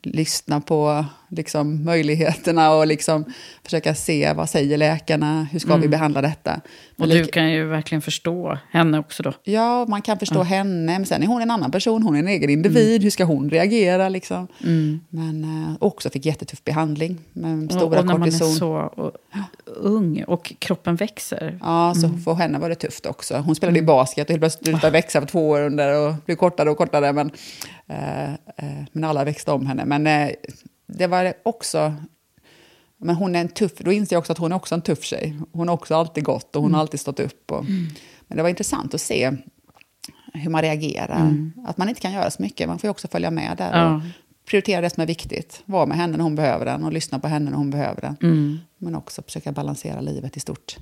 [0.03, 1.05] lyssna på
[1.35, 3.25] liksom, möjligheterna och liksom
[3.63, 6.53] försöka se vad säger läkarna, hur ska vi behandla detta.
[6.55, 9.33] Och Men du lik- kan ju verkligen förstå henne också då.
[9.43, 12.27] Ja, man kan förstå henne, men sen är hon en annan person, hon är en
[12.27, 14.09] egen individ, hur ska hon reagera?
[14.09, 14.47] Liksom.
[15.09, 18.51] Men eh, också fick jättetuff behandling med Och, stora och när man är kortison.
[18.55, 19.11] så och,
[19.65, 21.57] ung och kroppen växer.
[21.61, 23.37] Ja, så för henne var det tufft också.
[23.37, 26.35] Hon spelade ju basket och helt plötsligt slutade växa för två år under och blev
[26.35, 27.13] kortare och kortare.
[27.13, 27.31] Men,
[27.87, 29.85] eh, eh, men alla växte om henne.
[29.85, 30.07] Men
[30.87, 31.93] det var också...
[32.97, 33.71] Men hon är en tuff...
[33.77, 35.39] Då inser jag också att hon är också en tuff tjej.
[35.51, 37.51] Hon har också alltid gått och hon har alltid stått upp.
[37.51, 37.65] Och,
[38.27, 39.31] Men det var intressant att se
[40.33, 41.49] hur man reagerar.
[41.65, 42.67] Att man inte kan göra så mycket.
[42.67, 43.79] Man får ju också följa med där.
[43.79, 43.95] Ja.
[43.95, 44.01] Och
[44.49, 45.61] prioritera det som är viktigt.
[45.65, 48.17] Vara med henne när hon behöver den och lyssna på henne när hon behöver den.
[48.77, 50.77] Men också försöka balansera livet i stort.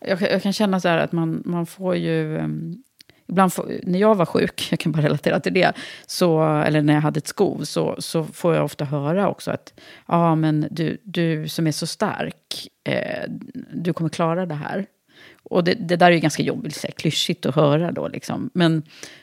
[0.00, 2.38] Jag, kan- jag kan känna så här att man, man får ju...
[2.38, 2.82] um,
[3.28, 5.72] Ibland får, när jag var sjuk, jag kan bara relatera till det,
[6.06, 9.80] så, eller när jag hade ett skov, så, så får jag ofta höra också att
[10.08, 13.24] ja, men du, du som är så stark, eh,
[13.72, 14.86] du kommer klara det här.
[15.42, 18.08] Och det, det där är ju ganska jobbigt, så här, klyschigt att höra då.
[18.08, 18.50] Liksom.
[18.54, 18.82] Men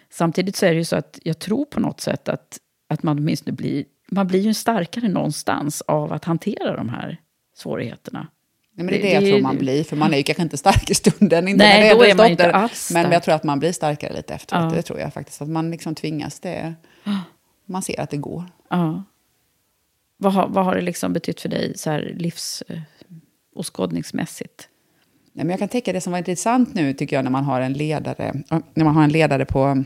[0.10, 3.18] samtidigt så är det ju så att jag tror på något sätt att, att man
[3.18, 7.18] åtminstone blir, man blir ju starkare någonstans av att hantera de här
[7.56, 8.28] svårigheterna.
[8.76, 10.44] Nej, men det är det, Det- jag tror man blir, för man är ju kanske
[10.44, 11.48] inte stark i stunden.
[11.48, 13.14] Inte Nej, när det då är man inte alls Men stark.
[13.16, 14.76] jag tror att man blir starkare lite efteråt, Ja.
[14.76, 15.42] det tror jag faktiskt.
[15.42, 16.74] Att man liksom tvingas, det,
[17.66, 18.44] man ser att det går.
[18.70, 19.04] Ja.
[20.18, 22.80] Vad har, vad har det liksom betytt för dig så här livs eh?
[25.36, 27.62] Nej, men jag kan tänka det som var intressant nu, tycker jag, när man har
[27.62, 28.34] en ledare,
[28.74, 29.84] när man har en ledare på,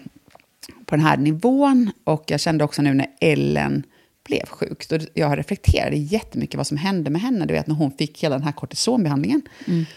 [0.86, 1.92] på den här nivån.
[2.04, 3.84] Och jag kände också nu när Ellen
[4.28, 7.92] blev sjuk, så jag reflekterade jättemycket vad som hände med henne, du vet när hon
[7.92, 9.42] fick hela den här kortisonbehandlingen.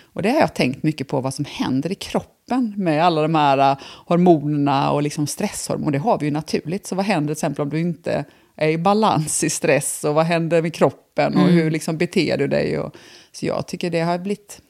[0.03, 3.35] Och det har jag tänkt mycket på, vad som händer i kroppen med alla de
[3.35, 5.93] här uh, hormonerna och liksom stresshormoner.
[5.93, 8.25] Det har vi ju naturligt, så vad händer till exempel om du inte
[8.57, 12.47] är i balans i stress och vad händer med kroppen och hur liksom beter du
[12.47, 12.79] dig?
[12.79, 12.97] Och,
[13.33, 14.63] så jag tycker det har blivit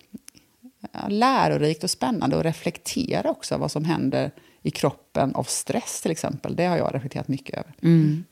[0.92, 4.30] ja, lärorikt och spännande att reflektera också vad som händer
[4.62, 6.56] i kroppen av stress till exempel.
[6.56, 7.74] Det har jag reflekterat mycket över.
[7.82, 8.24] Ehm,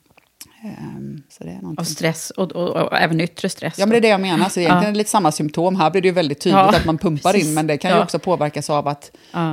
[1.28, 1.78] så det är någonting.
[1.80, 3.74] Av stress och, och, och, även yttre stress?
[3.78, 4.48] Ja, men det är det jag menar.
[4.48, 4.88] Så egentligen Ja.
[4.88, 5.76] är det lite samma symptom.
[5.76, 7.96] Här blir det ju väldigt tydligt Ja, att man pumpar in, men det kan ju
[7.96, 8.02] Ja.
[8.02, 9.10] också påverkas av att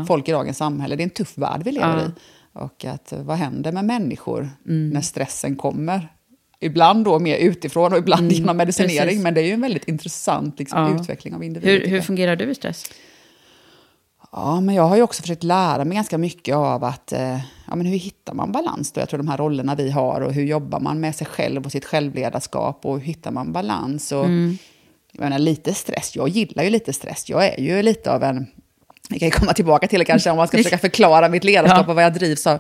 [0.08, 2.10] folk i dagens samhälle, det är en tuff värld vi lever i.
[2.54, 4.90] Och att eh, vad händer med människor Mm.
[4.90, 6.12] när stressen kommer?
[6.60, 9.24] Ibland då mer utifrån och ibland genom medicinering, Mm, precis.
[9.24, 11.82] men det är ju en väldigt intressant liksom, utveckling av individen.
[11.82, 12.84] Hur, hur fungerar du i stress?
[14.38, 17.36] Ja, men jag har ju också försökt lära mig ganska mycket av att, eh,
[17.68, 19.02] ja men hur hittar man balans då?
[19.02, 21.72] Jag tror de här rollerna vi har och hur jobbar man med sig själv och
[21.72, 24.12] sitt självledarskap och hur hittar man balans?
[24.12, 24.26] Och,
[25.12, 27.30] Jag menar, lite stress, jag gillar ju lite stress.
[27.30, 28.48] Jag är ju lite av en,
[29.10, 31.84] vi kan ju komma tillbaka till det kanske om man ska försöka förklara mitt ledarskap
[31.86, 31.90] Ja.
[31.90, 32.58] och vad jag drivs av.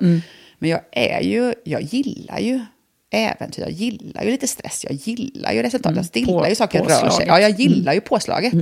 [0.59, 2.65] Men jag är ju, jag gillar ju
[3.11, 6.87] äventyr, jag gillar ju lite stress, jag gillar ju resultat, jag gillar ju saker rör
[6.87, 7.01] sig.
[7.01, 7.27] påslaget.
[7.27, 8.53] Ja, jag gillar ju påslaget.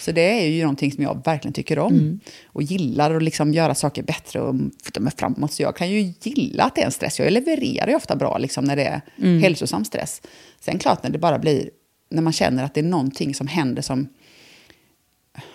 [0.00, 2.20] Så det är ju någonting som jag verkligen tycker om.
[2.46, 5.52] Och gillar att liksom göra saker bättre och flytta mig framåt.
[5.52, 7.18] Så jag kan ju gilla att det är en stress.
[7.18, 10.22] Jag levererar ju ofta bra liksom, när det är hälsosam stress.
[10.60, 11.70] Sen klart när det bara blir,
[12.10, 14.08] när man känner att det är någonting som händer som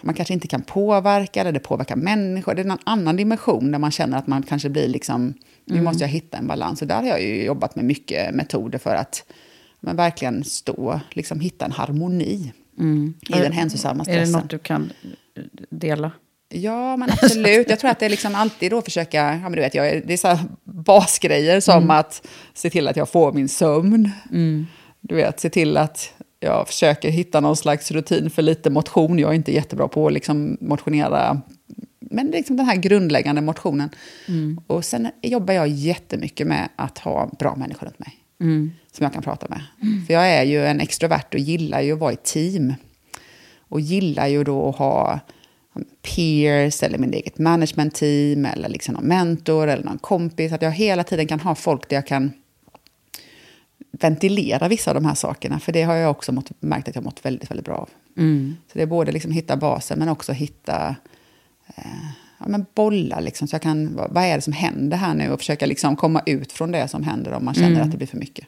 [0.01, 2.53] man kanske inte kan påverka, eller det påverkar människor.
[2.55, 5.33] Det är en annan dimension där man känner att man kanske blir liksom,
[5.65, 6.81] nu måste jag hitta en balans.
[6.81, 9.23] Och där har jag ju jobbat med mycket metoder för att
[9.79, 12.53] men verkligen stå, liksom hitta en harmoni
[13.29, 14.31] i den hälsosamma Är det stressen.
[14.41, 14.91] något du kan
[15.69, 16.11] dela?
[16.49, 17.69] Ja, men absolut.
[17.69, 20.13] Jag tror att det är liksom alltid då försöka, ja men du vet, jag, det
[20.13, 24.09] är så basgrejer som att se till att jag får min sömn.
[25.01, 29.19] Du vet, se till att jag försöker hitta någon slags rutin för lite motion.
[29.19, 31.41] Jag är inte jättebra på att liksom motionera,
[32.13, 33.89] men liksom den här grundläggande motionen.
[34.67, 38.17] Och sen jobbar jag jättemycket med att ha bra människor runt mig.
[38.91, 39.61] Som jag kan prata med.
[40.07, 42.73] För jag är ju en extrovert och gillar ju att vara i team.
[43.57, 45.19] Och gillar ju då att ha
[46.01, 50.51] peers eller min eget management-team eller liksom någon mentor eller någon kompis.
[50.51, 52.31] Att jag hela tiden kan ha folk där jag kan
[53.91, 55.59] ventilera vissa av de här sakerna.
[55.59, 57.89] För det har jag också mått, märkt att jag mått väldigt, väldigt bra av.
[58.71, 60.95] Så det är både liksom hitta basen men också hitta
[62.39, 63.19] ja, men bolla.
[63.19, 65.31] Liksom, så jag kan, vad, vad är det som händer här nu?
[65.31, 68.07] Och försöka liksom komma ut från det som händer om man känner att det blir
[68.07, 68.47] för mycket.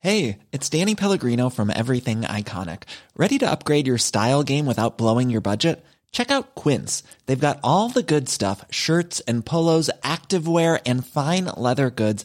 [0.00, 2.82] Hey, it's Danny Pellegrino from Everything Iconic.
[3.16, 5.84] Ready to upgrade your style game without blowing your budget?
[6.12, 7.02] Check out Quince.
[7.26, 12.24] They've got all the good stuff shirts and polos, activewear, and fine leather goods,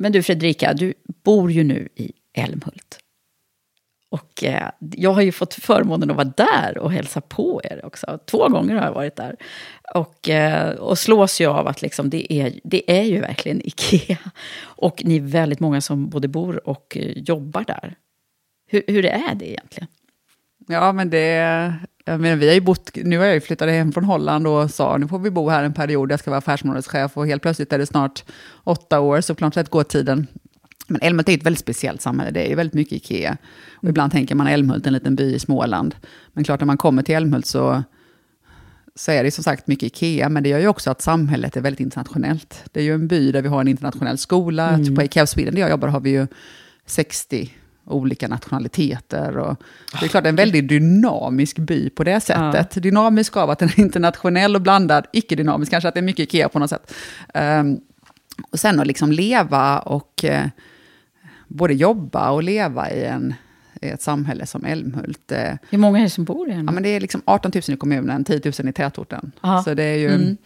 [0.00, 0.94] Men du Fredrika, du
[1.24, 2.98] bor ju nu i Älmhult.
[4.10, 8.18] Och eh, jag har ju fått förmånen att vara där och hälsa på er också.
[8.26, 9.36] Två gånger har jag varit där.
[9.94, 14.18] Och, eh, och slås ju av att liksom det, är, det är ju verkligen Ikea.
[14.60, 17.94] Och ni är väldigt många som både bor och eh, jobbar där.
[18.66, 19.88] Hur, hur är det egentligen?
[20.70, 21.74] Ja, men det...
[22.04, 24.70] Jag menar, vi har ju bott, nu har jag ju flyttat hem från Holland och
[24.70, 27.72] sa nu får vi bo här en period, jag ska vara affärsområdeschef och helt plötsligt
[27.72, 28.24] är det snart
[28.64, 30.26] åtta år, så klart går tiden.
[30.88, 33.36] Men Älmhult är ett väldigt speciellt samhälle, det är ju väldigt mycket Ikea.
[33.72, 35.94] Och ibland tänker man Älmhult, en liten by i Småland.
[36.32, 37.82] Men klart när man kommer till Älmhult så,
[38.94, 41.60] så är det som sagt mycket Ikea, men det gör ju också att samhället är
[41.60, 42.64] väldigt internationellt.
[42.72, 44.96] Det är ju en by där vi har en internationell skola, mm.
[44.96, 46.26] på Ikea Sweden där jag jobbar har vi ju
[46.86, 47.50] 60
[47.90, 49.38] olika nationaliteter.
[49.38, 49.56] Och
[50.00, 52.76] det är klart, en väldigt dynamisk by på det sättet.
[52.76, 52.80] Ja.
[52.80, 56.48] Dynamisk av att den är internationell och blandad, icke-dynamisk, kanske att det är mycket Ikea
[56.48, 56.94] på något sätt.
[57.34, 57.80] Um,
[58.50, 60.46] och sen att liksom leva och uh,
[61.48, 63.34] både jobba och leva i, en,
[63.80, 65.32] i ett samhälle som Älmhult.
[65.32, 66.68] Uh, Hur många är det som bor i Älmhult?
[66.68, 69.32] Ja, men det är liksom 18 000 i kommunen, 10 000 i tätorten.
[69.40, 69.62] Aha.
[69.62, 70.14] Så det är ju...
[70.14, 70.36] Mm.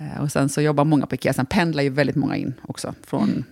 [0.00, 2.94] Uh, och sen så jobbar många på Ikea, sen pendlar ju väldigt många in också
[3.06, 3.44] från mm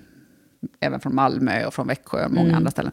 [0.80, 2.56] även från Malmö och från Växjö och många mm.
[2.56, 2.92] andra ställen.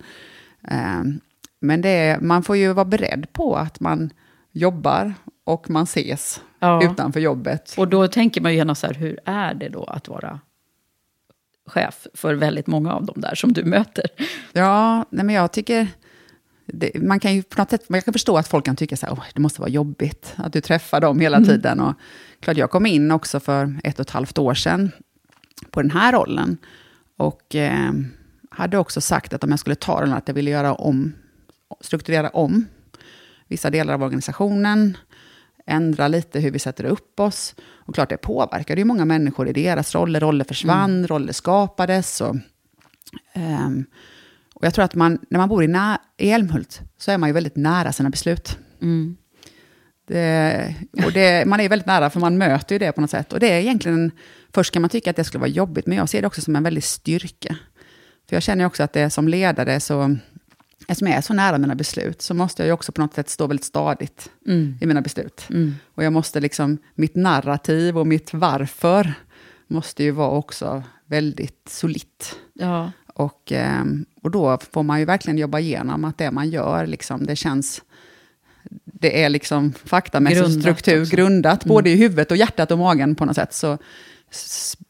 [0.72, 1.20] Um,
[1.60, 4.10] men det är, man får ju vara beredd på att man
[4.52, 5.14] jobbar
[5.44, 6.92] och man ses ja.
[6.92, 7.74] utanför jobbet.
[7.78, 10.40] Och då tänker man ju gärna så här, hur är det då att vara
[11.66, 14.06] chef för väldigt många av dem där som du möter?
[14.52, 15.88] Ja, nej men jag tycker...
[16.66, 19.06] Det, man kan ju på något sätt, man kan förstå att folk kan tycka så
[19.06, 21.50] här, oh, det måste vara jobbigt att du träffar dem hela mm.
[21.50, 21.80] tiden.
[21.80, 21.94] Och
[22.40, 24.92] klart, jag kom in också för ett och ett halvt år sedan
[25.70, 26.58] på den här rollen.
[27.24, 27.92] Och eh,
[28.50, 31.14] hade också sagt att om jag skulle ta den, att jag ville göra om,
[31.82, 32.66] strukturera om
[33.48, 34.98] vissa delar av organisationen,
[35.66, 37.56] ändra lite hur vi sätter upp oss.
[37.72, 40.20] Och klart, det påverkade ju många människor i deras roller.
[40.20, 41.08] Roller försvann, mm.
[41.08, 42.22] roller skapades.
[42.22, 42.36] Och,
[43.36, 43.86] um,
[44.54, 47.30] och jag tror att man, när man bor i, nä- i Älmhult så är man
[47.30, 48.58] ju väldigt nära sina beslut.
[48.82, 49.18] Mm.
[50.08, 53.34] Det, och det, man är väldigt nära, för man möter ju det på något sätt.
[53.34, 54.12] Och det är egentligen,
[54.54, 56.56] först kan man tycka att det skulle vara jobbigt, men jag ser det också som
[56.56, 57.58] en väldig styrka.
[58.30, 60.18] För jag känner också att det som ledare, så,
[60.88, 63.30] eftersom jag är så nära mina beslut, så måste jag ju också på något sätt
[63.30, 64.78] stå väldigt stadigt mm.
[64.82, 65.46] i mina beslut.
[65.50, 65.76] Mm.
[65.96, 69.14] Och jag måste liksom, mitt narrativ och mitt varför
[69.68, 72.36] måste ju vara också väldigt solitt.
[72.54, 72.92] Ja.
[73.08, 77.26] Och, ehm, och då får man ju verkligen jobba igenom att det man gör, liksom,
[77.26, 77.82] det känns
[78.86, 81.16] det är liksom faktamässig struktur, också.
[81.16, 81.74] grundat, mm.
[81.76, 83.78] både i huvudet och hjärtat och magen på något sätt, så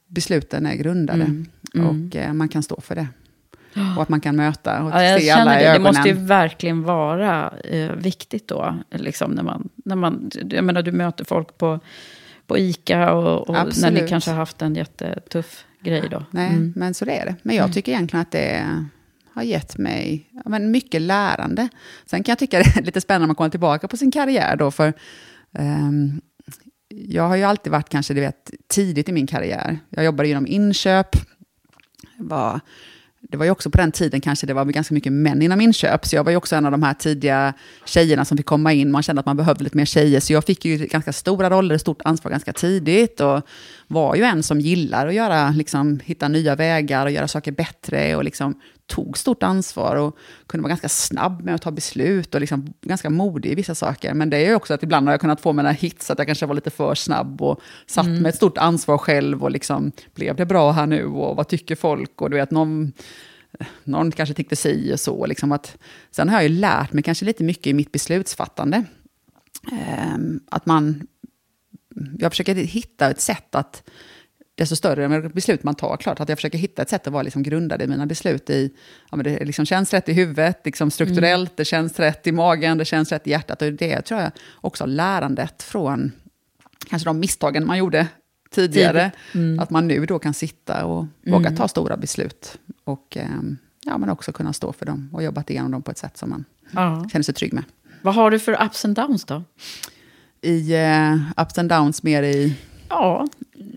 [0.08, 1.24] besluten är grundade.
[1.24, 1.46] Mm.
[1.76, 1.88] Mm.
[1.88, 3.08] Och eh, man kan stå för det.
[3.96, 5.70] Och att man kan möta och Ja, jag se alla i det.
[5.70, 5.94] Det ögonen.
[5.96, 8.80] måste ju verkligen vara eh, viktigt då.
[8.92, 11.80] Liksom när man, när man, jag menar, du möter folk på,
[12.48, 16.24] på ICA och, och när ni kanske har haft en jättetuff grej då.
[16.32, 16.74] Nej, Mm.
[16.76, 17.36] men så det är det.
[17.44, 18.68] Men jag tycker egentligen att det
[19.34, 21.70] har gett mig ja, men mycket lärande.
[22.06, 24.56] Sen kan jag tycka det är lite spännande om man kommer tillbaka på sin karriär
[24.56, 24.94] då, för
[25.58, 26.22] ehm,
[26.96, 29.80] jag har ju alltid varit kanske, du vet, tidigt i min karriär.
[29.90, 31.16] Jag jobbade genom inköp,
[32.18, 32.60] var,
[33.22, 36.06] det var ju också på den tiden kanske det var ganska mycket män inom inköp,
[36.06, 37.54] så jag var ju också en av de här tidiga
[37.86, 38.92] tjejerna som fick komma in.
[38.92, 41.78] Man kände att man behövde lite mer tjejer, så jag fick ju ganska stora roller,
[41.78, 43.42] stort ansvar ganska tidigt och
[43.88, 48.16] var ju en som gillar att göra, liksom, hitta nya vägar och göra saker bättre
[48.16, 48.56] och liksom
[48.88, 50.18] tog stort ansvar och
[50.48, 54.14] kunde vara ganska snabb med att ta beslut och liksom ganska modig i vissa saker.
[54.14, 56.28] Men det är ju också att ibland har jag kunnat få mina hits, att jag
[56.28, 60.36] kanske var lite för snabb och satt med ett stort ansvar själv och liksom, blev
[60.36, 62.22] det bra här nu och vad tycker folk?
[62.22, 62.94] Och du vet, någon,
[63.84, 65.26] någon kanske tyckte si och så.
[65.26, 65.78] Liksom att,
[66.12, 68.84] sen har jag ju lärt mig kanske lite mycket i mitt beslutsfattande.
[69.72, 71.08] Ehm, att man,
[72.20, 73.90] jag försöker hitta ett sätt att,
[74.56, 77.44] desto större beslut man tar, klart att jag försöker hitta ett sätt att vara liksom
[77.44, 78.72] grundad i mina beslut i,
[79.12, 82.78] ja men det liksom känns rätt i huvudet, liksom strukturellt, det känns rätt i magen,
[82.78, 83.62] det känns rätt i hjärtat.
[83.62, 84.32] Och det tror jag
[84.62, 86.12] också lärandet från
[86.90, 88.08] kanske de misstagen man gjorde
[88.52, 89.12] tidigare.
[89.60, 92.58] Att man nu då kan sitta och våga ta stora beslut.
[92.84, 95.98] Och ehm, ja, men också kunna stå för dem och jobbat igenom dem på ett
[95.98, 97.10] sätt som man Ja.
[97.12, 97.64] känner sig trygg med.
[98.02, 99.44] Vad har du för ups and downs då?
[100.42, 102.56] I eh, ups and downs mer i...
[102.94, 103.28] Ja,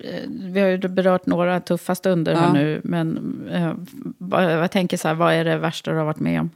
[0.05, 2.39] eh, vi har ju berört några tuffa stunder Ja.
[2.39, 2.81] här nu.
[2.85, 3.19] Men
[3.51, 3.75] eh,
[4.19, 6.51] vad- jag tänker så här, vad är det värsta du har varit med om?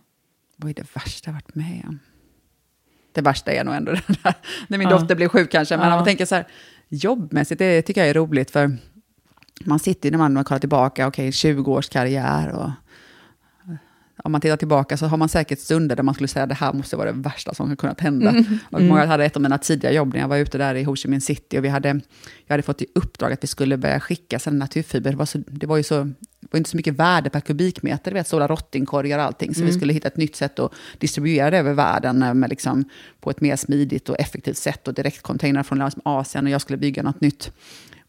[0.57, 1.99] Vad är det värsta jag varit med om?
[3.13, 4.35] Det värsta är nog ändå det där,
[4.69, 4.99] när min Ja.
[4.99, 5.77] dotter blev sjuk kanske.
[5.77, 5.93] Men Ja.
[5.93, 6.47] om man tänker så här,
[6.89, 8.51] jobbmässigt, det tycker jag är roligt.
[8.51, 8.77] För
[9.65, 12.49] man sitter ju när man kollar tillbaka, okej, 20 års karriär.
[12.53, 12.71] Och,
[14.25, 16.73] om man tittar tillbaka så har man säkert stunder där man skulle säga det här
[16.73, 18.45] måste vara det värsta som har kunnat hända.
[18.71, 20.97] Och jag hade ett av mina tidiga jobb när jag var ute där i Ho
[20.97, 21.59] Chi Minh City.
[21.59, 21.89] Och vi hade,
[22.47, 25.11] jag hade fått i uppdrag att vi skulle börja skicka sen naturfiber.
[25.11, 26.05] Det var, så, det var ju så,
[26.41, 29.55] det var inte så mycket värde per kubikmeter, vet, stora rottingkorgar och allting.
[29.55, 32.85] Så vi skulle hitta ett nytt sätt att distribuera det över världen eh, med liksom,
[33.21, 34.89] på ett mer smidigt och effektivt sätt.
[34.89, 37.53] Och direktcontainrar från liksom Asien och jag skulle bygga något nytt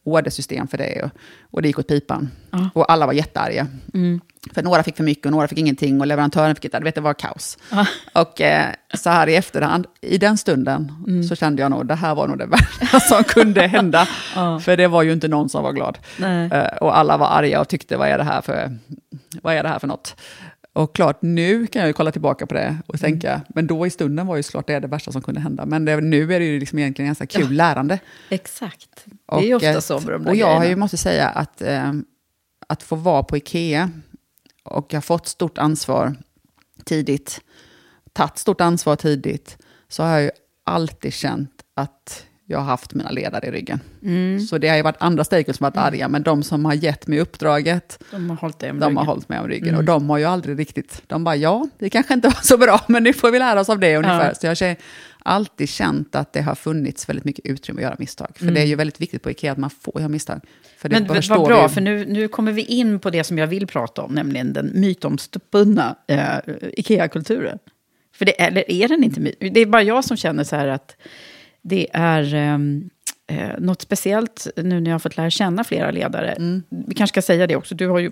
[0.04, 1.02] ordersystem för det.
[1.04, 1.12] Och,
[1.52, 2.30] och det gick åt pipan.
[2.74, 3.68] Och alla var jättearga.
[4.54, 6.80] För några fick för mycket och några fick ingenting och leverantören fick inte.
[6.80, 7.58] Du vet, det var kaos.
[8.14, 10.92] Och eh, så här i efterhand, i den stunden,
[11.30, 12.46] så kände jag nog det här var nog det
[12.82, 14.06] värsta som kunde hända.
[14.62, 15.98] För det var ju inte någon som var glad.
[16.52, 18.78] Eh, och alla var arga och tyckte, vad är det här för,
[19.42, 20.16] vad är det här för något?
[20.74, 23.90] Och klart, nu kan jag ju kolla tillbaka på det och tänka, men då i
[23.90, 25.66] stunden var ju såklart det det värsta som kunde hända.
[25.66, 28.00] Men det, nu är det ju liksom egentligen ganska kul lärande.
[28.30, 29.06] Exakt.
[29.32, 31.62] Det är Och, ofta så med de där Och jag har ju, måste säga att,
[31.62, 31.94] eh,
[32.68, 33.90] att få vara på Ikea
[34.64, 36.16] och jag har fått stort ansvar
[36.86, 37.42] tidigt,
[38.14, 39.58] tagit stort ansvar tidigt,
[39.88, 40.32] så har jag ju
[40.64, 43.80] alltid känt att jag har haft mina ledare i ryggen.
[44.04, 44.40] Mm.
[44.40, 46.74] Så det har ju varit andra stakeholders som har varit arga, men de som har
[46.74, 48.98] gett mig uppdraget, De har hållit om de ryggen.
[48.98, 49.76] har hållit mig om ryggen.
[49.76, 52.82] Och de har ju aldrig riktigt, de bara ja, det kanske inte var så bra,
[52.88, 54.34] men nu får vi lära oss av det ungefär.
[54.42, 54.56] Ja.
[54.56, 54.76] Så jag har
[55.24, 58.32] alltid känt att det har funnits väldigt mycket utrymme att göra misstag.
[58.36, 60.42] För det är ju väldigt viktigt på Ikea att man får göra misstag.
[60.78, 61.08] För det Mm.
[61.14, 64.02] Men vad bra, för nu, nu kommer vi in på det som jag vill prata
[64.02, 66.38] om, nämligen den mytomspunna eh,
[66.78, 67.60] Ikea-kulturen.
[68.16, 70.68] För det, eller är den inte my- Det är bara jag som känner så här
[70.68, 70.96] att
[71.62, 72.90] det är ehm,
[73.28, 76.32] eh, något speciellt nu när jag har fått lära känna flera ledare.
[76.32, 76.64] Mm.
[76.70, 78.12] Vi kanske ska säga det också, du har ju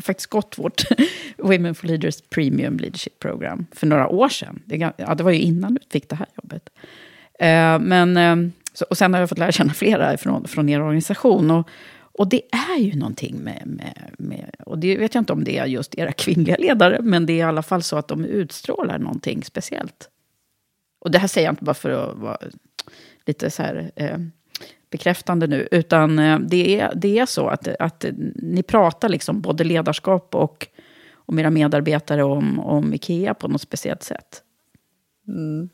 [0.00, 0.82] faktiskt gått vårt
[1.38, 4.62] Women for Leaders Premium Leadership Program för några år sedan.
[4.64, 6.68] Det, ja, det var ju innan du fick det här jobbet.
[7.38, 10.80] Eh, men, ehm, så, och sen har jag fått lära känna flera från, från er
[10.80, 11.50] organisation.
[11.50, 11.68] Och,
[11.98, 12.42] och det
[12.74, 14.50] är ju någonting med, med, med...
[14.66, 17.36] Och det vet jag inte om det är just era kvinnliga ledare, men det är
[17.36, 20.08] i alla fall så att de utstrålar någonting speciellt.
[21.00, 22.38] Och det här säger jag inte bara för att vara
[23.26, 24.18] lite så här eh,
[24.90, 28.04] bekräftande nu, utan eh, det, är, det är så att, att
[28.34, 30.66] ni pratar liksom både ledarskap och
[31.14, 34.42] om era medarbetare om, om Ikea på något speciellt sätt.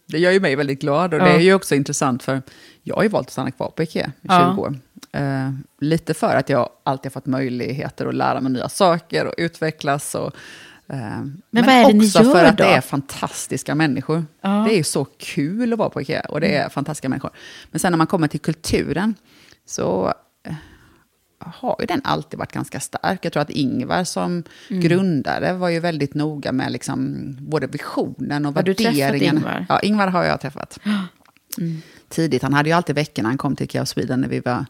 [0.08, 1.24] Det gör ju mig väldigt glad och Ja.
[1.24, 2.42] det är ju också intressant för
[2.82, 4.56] jag har ju valt att stanna kvar på Ikea i 20 Ja.
[4.58, 4.74] år.
[5.12, 5.50] Eh,
[5.80, 10.14] lite för att jag alltid har fått möjligheter att lära mig nya saker och utvecklas.
[10.14, 10.32] Och,
[10.88, 10.98] eh,
[11.50, 12.64] men, vad är det ni också gör för att då?
[12.64, 14.24] det är fantastiska människor.
[14.40, 14.48] Ja.
[14.50, 17.30] Det är ju så kul att vara på Ikea och det är fantastiska människor.
[17.70, 19.14] Men sen när man kommer till kulturen
[19.66, 20.14] så
[20.48, 20.54] eh,
[21.38, 23.24] har ju den alltid varit ganska stark.
[23.24, 24.82] Jag tror att Ingvar som Mm.
[24.82, 29.36] grundare var ju väldigt noga med liksom både visionen och Har du träffat värderingen.
[29.36, 29.66] Ingvar?
[29.68, 30.78] Ja, Ingvar har jag träffat.
[32.08, 32.42] Tidigt.
[32.42, 34.66] Han hade ju alltid veckor när han kom till Ikea Sweden när vi var...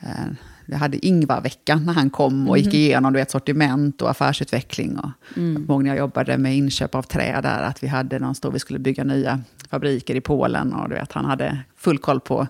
[0.00, 0.26] Eh,
[0.66, 2.74] vi hade Ingvar-veckan när han kom och gick Mhm.
[2.76, 4.98] igenom du vet, sortiment och affärsutveckling.
[4.98, 5.64] Och Mm.
[5.68, 8.78] Många jag jobbade med inköp av trä där, att vi hade någon stor, vi skulle
[8.78, 9.40] bygga nya
[9.70, 12.46] fabriker i Polen och du vet, han hade full koll på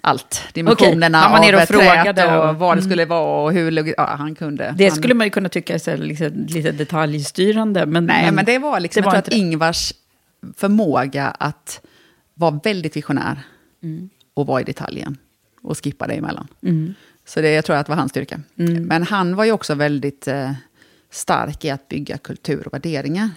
[0.00, 0.40] allt.
[0.52, 2.90] Dimensionerna nere av och träet frågade och och- vad det mm.
[2.90, 4.74] skulle vara och hur ja, han kunde.
[4.78, 7.86] Det han, skulle man ju kunna tycka är liksom, lite detaljstyrande.
[7.86, 9.92] Men, Nej, men det var liksom, det var jag tror att Ingvars
[10.56, 11.80] förmåga att
[12.34, 13.38] vara väldigt visionär
[13.82, 14.10] Mm.
[14.34, 15.16] och vara i detaljen
[15.62, 16.48] och skippa det emellan.
[16.62, 16.94] Mm.
[17.26, 18.40] Så det, jag tror att det var hans styrka.
[18.58, 18.82] Mm.
[18.82, 20.52] Men han var ju också väldigt eh,
[21.10, 23.30] stark i att bygga kultur och värderingar.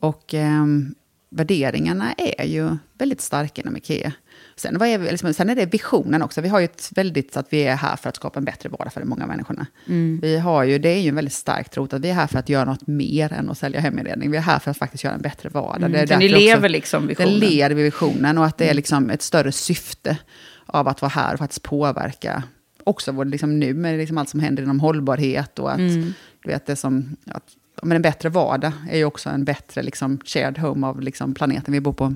[0.00, 0.94] Och ehm,
[1.30, 4.12] värderingarna är ju väldigt starka inom Ikea.
[4.56, 6.40] Sen, vad är, liksom, sen är det visionen också.
[6.40, 8.92] Vi har ju ett väldigt, att vi är här för att skapa en bättre vardag
[8.92, 9.66] för de många människorna.
[9.88, 10.18] Mm.
[10.22, 12.38] Vi har ju, det är ju en väldigt stark tro att vi är här för
[12.38, 14.30] att göra något mer än att sälja heminredning.
[14.30, 15.90] Vi är här för att faktiskt göra en bättre vardag.
[15.90, 17.30] Mm, Det ni lever liksom visionen.
[17.40, 18.76] Den lever visionen och att det är Mm.
[18.76, 20.18] liksom ett större syfte
[20.66, 22.42] av att vara här och faktiskt påverka
[22.90, 26.12] också vår, liksom nu med liksom allt som händer inom hållbarhet och att Mm.
[26.42, 27.44] du vet, det som, att,
[27.82, 31.72] men en bättre vardag är ju också en bättre liksom, shared home av liksom, planeten
[31.74, 32.14] vi bor på.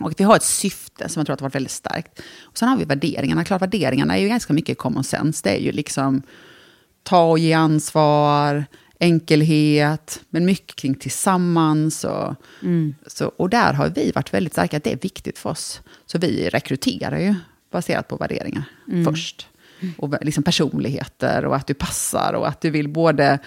[0.00, 2.20] Och vi har ett syfte som jag tror att har varit väldigt starkt.
[2.40, 3.44] Och sen har vi värderingarna.
[3.44, 5.40] Klart, värderingarna är ju ganska mycket common sense.
[5.48, 6.22] Det är ju liksom
[7.02, 8.64] ta och ge ansvar,
[9.00, 12.04] enkelhet, men mycket kring tillsammans.
[12.04, 12.94] Och, Mm.
[13.06, 15.80] så, och där har vi varit väldigt starka, att det är viktigt för oss.
[16.06, 17.34] Så vi rekryterar ju
[17.70, 19.04] baserat på värderingar Mm.
[19.04, 19.48] först.
[19.96, 23.38] Och liksom personligheter och att du passar och att du vill både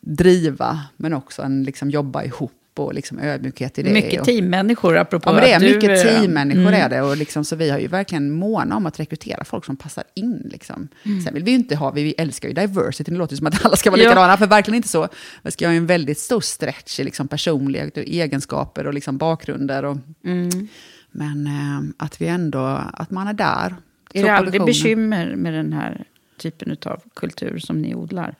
[0.00, 3.90] driva men också en, liksom, jobba ihop och liksom, ödmjukhet i det.
[3.90, 6.74] Mycket och, teammänniskor, apropå Ja, men det är att du, mycket eh, teammänniskor mm.
[6.74, 7.02] är det.
[7.02, 10.48] Och liksom, så vi har ju verkligen måna om att rekrytera folk som passar in.
[10.52, 10.88] Liksom.
[11.02, 11.20] Mm.
[11.20, 13.76] Sen vill vi ju inte ha, vi älskar ju diversity, det låter som att alla
[13.76, 14.08] ska vara Ja.
[14.08, 15.08] likadana, för verkligen inte så.
[15.42, 19.84] Vi ska ha en väldigt stor stretch i liksom personlighet och egenskaper och liksom bakgrunder.
[19.84, 20.68] Och, Mm.
[21.12, 23.74] Men eh, att vi ändå, att man är där.
[24.14, 26.04] Är det aldrig bekymmer med den här
[26.38, 28.34] typen av kultur som ni odlar?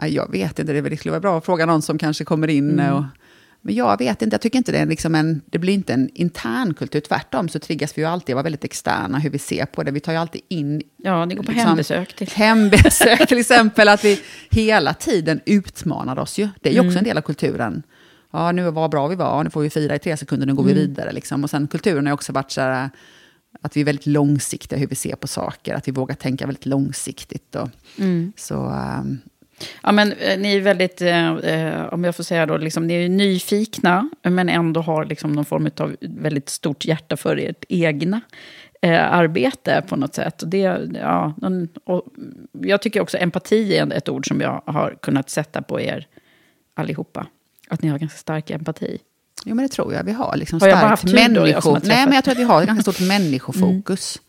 [0.00, 2.70] Jag vet inte, det skulle vara bra att fråga någon som kanske kommer in.
[2.70, 2.94] Mm.
[2.94, 3.04] Och,
[3.60, 6.10] men jag vet inte, jag tycker inte det är liksom en, det blir inte en
[6.14, 7.00] intern kultur.
[7.00, 9.90] Tvärtom så triggas vi ju alltid att vara väldigt externa hur vi ser på det.
[9.90, 10.82] Vi tar ju alltid in...
[10.96, 12.28] Ja, ni går på liksom, hembesök till.
[12.28, 16.48] Hembesök till exempel, att vi hela tiden utmanar oss ju.
[16.60, 16.98] Det är ju också Mm.
[16.98, 17.82] en del av kulturen.
[18.30, 20.64] Ja, nu var bra vi var, nu får vi fira i tre sekunder, nu går
[20.64, 20.82] vi Mm.
[20.86, 21.12] vidare.
[21.12, 21.44] Liksom.
[21.44, 22.90] Och sen kulturen har ju också varit så här,
[23.60, 26.66] att vi är väldigt långsiktiga hur vi ser på saker, att vi vågar tänka väldigt
[26.66, 27.54] långsiktigt.
[27.56, 28.32] Och, Mm.
[28.36, 28.66] Så...
[28.66, 29.18] ehm,
[29.82, 32.94] Ja, men eh, ni är väldigt, eh, eh, om jag får säga då, liksom, ni
[32.94, 38.20] är nyfikna, men ändå har liksom någon form av väldigt stort hjärta för ert egna
[38.82, 40.42] eh, arbete på något sätt.
[40.42, 42.04] Och det, ja, någon, och
[42.52, 46.06] jag tycker också empati är ett ord som jag har kunnat sätta på er
[46.74, 47.26] allihopa.
[47.68, 48.98] Att ni har ganska stark empati.
[49.44, 50.36] Jo, men det tror jag vi har.
[50.36, 51.68] Liksom Har jag bara haft tur då, jag som människo...
[51.70, 51.88] har träffat?
[51.88, 54.20] Nej, men jag tror att vi har ett ganska stort människofokus.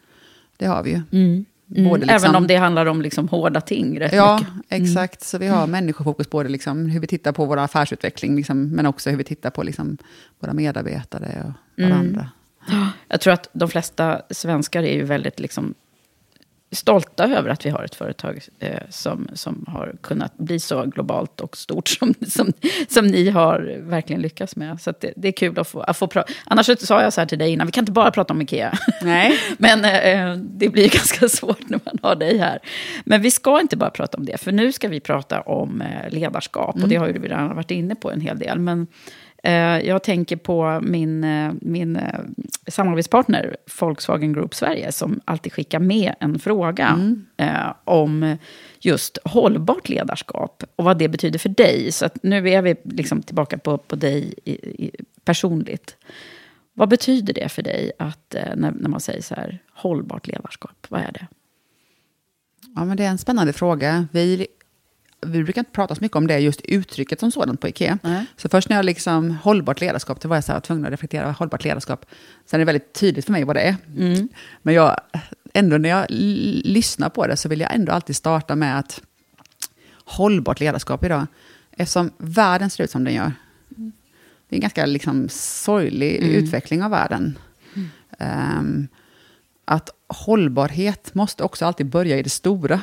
[0.58, 1.02] Det har vi ju.
[1.12, 1.46] Mm.
[1.68, 4.54] Både liksom- Även om det handlar om liksom hårda ting rätt Ja, mycket.
[4.72, 4.84] Mm.
[4.84, 5.24] exakt.
[5.24, 9.10] Så vi har människofokus både liksom hur vi tittar på vår affärsutveckling, liksom, men också
[9.10, 9.98] hur vi tittar på liksom
[10.40, 11.92] våra medarbetare och Mm.
[11.92, 12.30] varandra.
[13.08, 15.74] Jag tror att de flesta svenskar är ju väldigt liksom
[16.72, 21.42] stolta över att vi har ett företag eh, som, som har kunnat bli så globalt
[21.42, 22.54] och stort som, som,
[22.90, 24.82] som ni har verkligen lyckats med.
[24.82, 26.34] Så det, det är kul att få, att få prata.
[26.46, 28.78] Annars sa jag så här till dig innan, vi kan inte bara prata om Ikea.
[29.02, 29.40] Nej.
[29.58, 32.60] Men eh, det blir ganska svårt när man har dig här.
[33.06, 36.10] Men vi ska inte bara prata om det, för nu ska vi prata om eh,
[36.10, 36.76] ledarskap.
[36.84, 38.60] Och det har ju vi redan varit inne på en hel del.
[38.60, 38.88] Men
[39.84, 42.20] jag tänker på min, eh, min eh,
[42.68, 48.38] samarbetspartner Volkswagen Group Sverige som alltid skickar med en fråga eh, om
[48.80, 51.92] just hållbart ledarskap och vad det betyder för dig.
[51.92, 54.92] Så nu är vi liksom tillbaka på, på dig i, i,
[55.24, 55.98] personligt.
[56.74, 60.86] Vad betyder det för dig att, eh, när, när man säger så här, hållbart ledarskap?
[60.90, 61.28] Vad är det?
[62.76, 64.08] Ja, men det är en spännande fråga.
[64.12, 64.48] Vi,
[65.26, 68.00] vi brukar inte prata så mycket om det, just uttrycket som sådant på Ikea.
[68.04, 68.26] Nej.
[68.38, 71.32] Så först när jag liksom, hållbart ledarskap, det var jag så här, tvungen att reflektera
[71.32, 72.06] hållbart ledarskap.
[72.46, 73.76] Sen är det väldigt tydligt för mig vad det är.
[73.98, 74.28] Mm.
[74.62, 75.00] Men jag,
[75.54, 79.02] ändå när jag lyssnar på det så vill jag ändå alltid starta med att
[80.06, 81.28] hållbart ledarskap idag,
[81.72, 83.32] eftersom världen ser ut som den gör.
[84.50, 86.36] Det är en ganska liksom, sorglig Mm.
[86.36, 87.38] utveckling av världen.
[88.20, 88.88] Ehm,
[89.66, 92.82] att hållbarhet måste också alltid börja i det stora.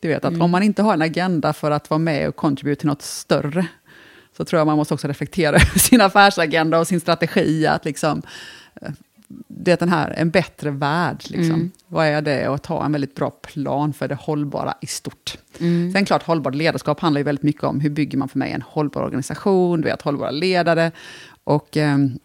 [0.00, 0.42] Du vet, att Mm.
[0.42, 3.66] om man inte har en agenda för att vara med och contribute till något större,
[4.36, 7.66] så tror jag man måste också reflektera över sin affärsagenda och sin strategi.
[7.66, 8.22] Att liksom,
[8.80, 8.90] eh,
[9.48, 11.22] det är den här, en bättre värld.
[11.24, 11.54] Liksom.
[11.54, 11.70] Mm.
[11.86, 12.48] Vad är det?
[12.48, 15.38] Och att ha en väldigt bra plan för det hållbara i stort.
[15.60, 15.92] Mm.
[15.92, 18.62] Sen klart, hållbart ledarskap handlar ju väldigt mycket om hur bygger man för mig en
[18.62, 20.92] hållbar organisation, du vet, hållbara ledare.
[21.44, 22.18] Och ehm,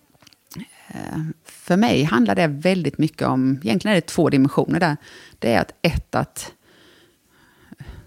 [0.88, 4.98] eh, för mig handlar det väldigt mycket om, egentligen är det två dimensioner där.
[5.40, 6.52] Det är att ett, att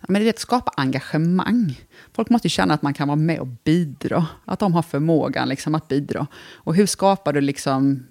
[0.09, 1.81] men det är att skapa engagemang.
[2.13, 4.27] Folk måste känna att man kan vara med och bidra.
[4.45, 6.27] Att de har förmågan liksom, att bidra.
[6.55, 8.07] Och hur skapar du liksom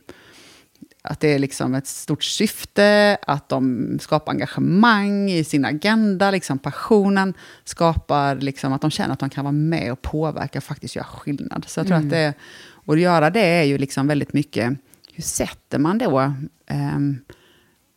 [1.08, 6.60] att det är liksom ett stort syfte, att de skapar engagemang i sin agenda, liksom
[6.60, 7.34] passionen
[7.64, 11.06] skapar liksom att de känner att de kan vara med och påverka och faktiskt göra
[11.06, 11.66] skillnad.
[11.68, 12.08] Så jag tror Mm.
[12.08, 12.34] att det,
[12.68, 14.74] och att göra det är ju liksom väldigt mycket,
[15.14, 16.34] hur sätter man då
[16.68, 17.20] ehm,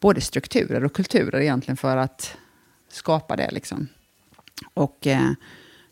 [0.01, 2.36] både strukturer och kulturer egentligen för att
[2.91, 3.89] skapa det liksom.
[4.74, 5.30] Och eh,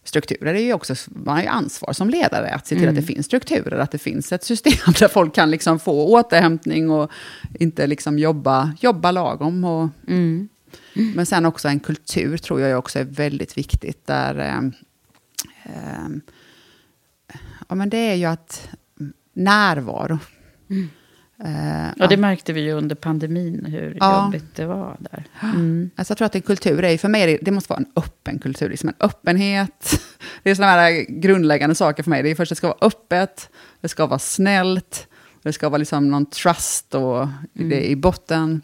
[0.05, 2.94] strukturer är ju också, man har ju ansvar som ledare att se till Mm.
[2.99, 6.90] att det finns strukturer, att det finns ett system där folk kan liksom få återhämtning
[6.90, 7.11] och
[7.59, 9.64] inte liksom jobba, jobba lagom.
[9.64, 9.88] Och,
[10.97, 11.12] Mm.
[11.12, 14.07] Men sen också en kultur tror jag också är väldigt viktigt.
[14.07, 14.59] Där, eh,
[15.64, 16.09] eh,
[17.68, 18.68] ja, men det är ju att
[19.32, 20.18] närvaro.
[21.45, 24.24] Eh, Ja, det märkte vi ju under pandemin, hur Ja.
[24.24, 25.24] jobbigt det var där.
[25.43, 25.91] Mm.
[25.97, 27.93] Alltså jag tror att en kultur är, för mig, är det, det måste vara en
[27.97, 28.68] öppen kultur.
[28.70, 30.01] Liksom en öppenhet.
[30.43, 32.22] Det är sådana här grundläggande saker för mig.
[32.22, 35.09] Det är först, det ska vara öppet, det ska vara snällt,
[35.43, 38.62] det ska vara liksom någon trust och det i botten.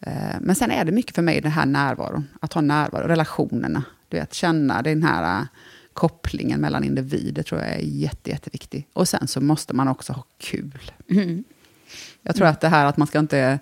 [0.00, 3.82] Eh, Men sen är det mycket för mig den här närvaron, att ha närvaro, relationerna.
[4.08, 5.46] Du vet, känna den här eh,
[5.92, 8.86] kopplingen mellan individer tror jag är jätte, jätteviktig.
[8.92, 10.80] Och sen så måste man också ha kul.
[11.10, 11.44] Mm.
[12.22, 13.58] Jag tror att det här att man ska inte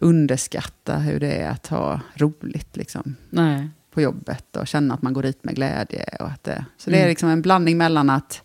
[0.00, 3.68] underskatta hur det är att ha roligt liksom, Nej.
[3.90, 6.04] på jobbet och känna att man går dit med glädje.
[6.20, 7.04] Och att det, så det Mm.
[7.04, 8.42] är liksom en blandning mellan att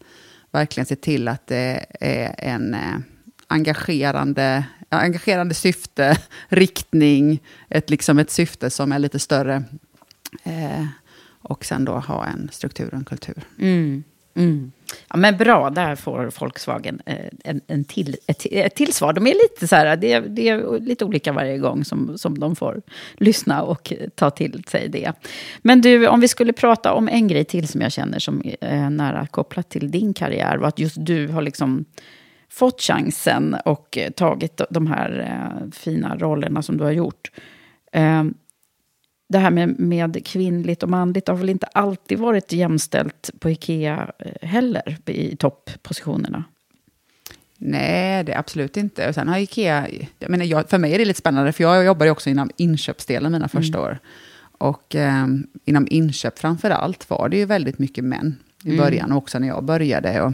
[0.52, 2.96] verkligen se till att det är en eh,
[3.48, 9.64] engagerande, ja, engagerande syfte, riktning, ett, liksom ett syfte som är lite större.
[10.44, 10.86] Eh,
[11.42, 13.44] och sen då ha en struktur och en kultur.
[13.60, 14.04] Mm.
[14.38, 14.72] Mm.
[15.10, 19.14] Ja, men bra, där får Volkswagen eh, en, en till, ett, ett till svar.
[19.14, 22.40] De är lite så här, det, är- det är lite olika varje gång som, som
[22.40, 22.82] de får
[23.18, 25.12] lyssna och ta till sig det.
[25.62, 28.90] Men du, om vi skulle prata om en grej till som jag känner som är
[28.90, 31.86] nära kopplat till din karriär, och att just du har liksom
[32.50, 37.32] fått chansen och tagit de här eh, fina rollerna som du har gjort.
[37.92, 38.24] Eh,
[39.28, 44.12] det här med, med kvinnligt och manligt har väl inte alltid varit jämställt på Ikea
[44.20, 46.44] eh, heller i topppositionerna.
[47.58, 49.08] Nej, det absolut inte.
[49.08, 49.88] Och sen har Ikea,
[50.20, 52.52] jag menar, jag, för mig är det lite spännande, för jag jobbar ju också inom
[52.58, 54.00] inköpsdelen mina första år.
[54.58, 55.28] Och eh,
[55.66, 58.78] inom inköp framför allt var det ju väldigt mycket män i Mm.
[58.78, 60.22] början, och också när jag började.
[60.22, 60.34] Och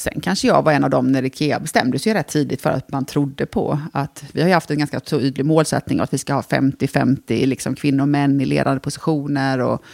[0.00, 2.92] sen kanske jag var en av dem när Ikea bestämde sig rätt tidigt för att
[2.92, 6.34] man trodde på att, vi har ju haft en ganska tydlig målsättning att vi ska
[6.34, 9.58] ha 50-50 liksom kvinnor och män i ledande positioner.
[9.58, 9.84] Och,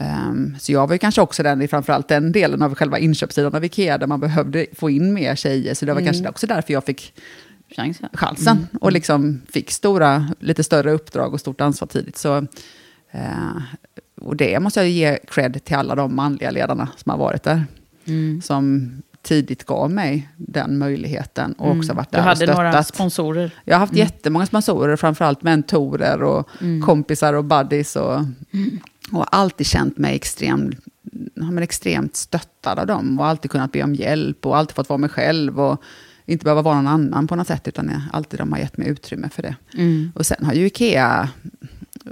[0.00, 3.54] Ehm, så jag var ju kanske också den i framförallt den delen av själva inköpssidan
[3.54, 5.74] av Ikea där man behövde få in mer tjejer.
[5.74, 6.12] Så det var Mm.
[6.12, 7.14] kanske också därför jag fick
[7.76, 8.08] Chansen.
[8.12, 12.16] chansen och liksom fick stora, lite större uppdrag och stort ansvar tidigt.
[12.16, 12.36] Så,
[13.10, 13.56] eh,
[14.20, 17.64] och det måste jag ge cred till alla de manliga ledarna som har varit där.
[18.04, 18.42] Mm.
[18.42, 18.90] Som
[19.22, 22.86] tidigt gav mig den möjligheten och också varit Du där och hade några stöttat.
[22.86, 23.50] sponsorer.
[23.64, 26.48] Jag har haft jättemånga sponsorer, framförallt mentorer och
[26.86, 27.96] kompisar och buddies.
[27.96, 28.20] Och,
[29.12, 30.72] och alltid känt mig extrem,
[31.34, 33.18] ja, men extremt stöttad av dem.
[33.18, 35.60] Och alltid kunnat be om hjälp och alltid fått vara mig själv.
[35.60, 35.82] Och
[36.26, 38.88] inte behöva vara någon annan på något sätt, utan jag, alltid de har gett mig
[38.88, 39.54] utrymme för det.
[39.74, 40.12] Mm.
[40.14, 41.28] Och sen har ju Ikea,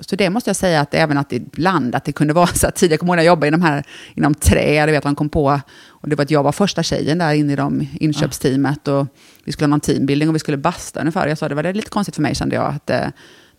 [0.01, 2.75] så det måste jag säga att även att ibland att det kunde vara så att
[2.77, 3.85] tidigare, jag kommer ihåg när jag jobbade inom, här,
[4.15, 5.61] inom trä, du vet man kom på,
[6.01, 9.07] och det var att jag var första tjejen där inne i de inköpsteamet och
[9.45, 11.27] vi skulle ha någon teambuilding och vi skulle basta ungefär.
[11.29, 13.07] Jag sa det var det lite konstigt för mig kände jag att eh,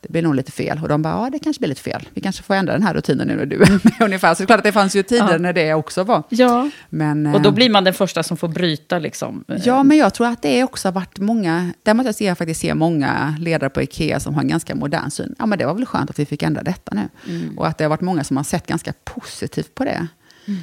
[0.02, 0.80] det blir nog lite fel.
[0.82, 2.10] Och de bara, ja det kanske blir lite fel.
[2.14, 4.34] Vi kanske får ändra den här rutinen nu när du är med ungefär.
[4.34, 5.38] Så det är klart att det fanns ju tider Ja.
[5.38, 6.24] när det också var.
[6.30, 9.44] Ja, Men, och då eh, blir man den första som får bryta liksom.
[9.64, 12.74] Ja, men jag tror att det också har varit många, där måste jag faktiskt se
[12.74, 15.36] många ledare på Ikea som har en ganska modern syn.
[15.40, 17.10] Ja, men det var väl skönt att vi fick ändra detta nu.
[17.58, 20.08] Och att det har varit många som har sett ganska positivt på det.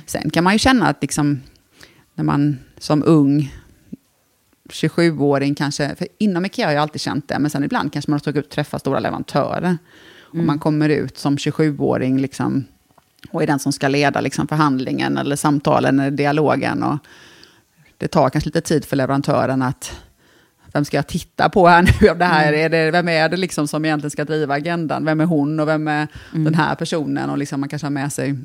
[0.06, 1.40] Sen kan man ju känna att liksom,
[2.16, 3.52] när man som ung
[4.68, 8.14] 27-åring kanske, för inom Ikea har jag alltid känt det, men sen ibland kanske man
[8.14, 9.78] har tagit ut och träffat stora leverantörer.
[10.22, 12.64] Och man kommer ut som 27-åring liksom,
[13.30, 16.82] och är den som ska leda liksom, förhandlingen eller samtalen eller dialogen.
[16.82, 16.98] Och
[17.96, 19.92] det tar kanske lite tid för leverantören att
[20.72, 22.08] vem ska jag titta på här nu?
[22.08, 22.52] Av det här?
[22.52, 25.04] Är det, vem är det liksom som egentligen ska driva agendan?
[25.04, 27.30] Vem är hon och vem är den här personen?
[27.30, 28.36] Och liksom man kanske har med sig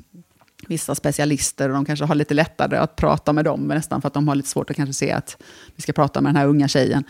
[0.68, 4.14] vissa specialister och de kanske har lite lättare att prata med dem nästan för att
[4.14, 5.38] de har lite svårt att kanske se att
[5.76, 7.04] vi ska prata med den här unga tjejen.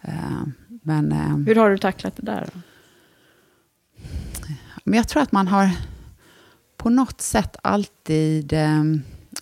[0.00, 0.12] Eh,
[0.82, 2.48] Men, eh, Hur har du tacklat det där?
[2.54, 2.60] Då?
[4.84, 5.70] men jag tror att man har
[6.76, 8.52] på något sätt alltid...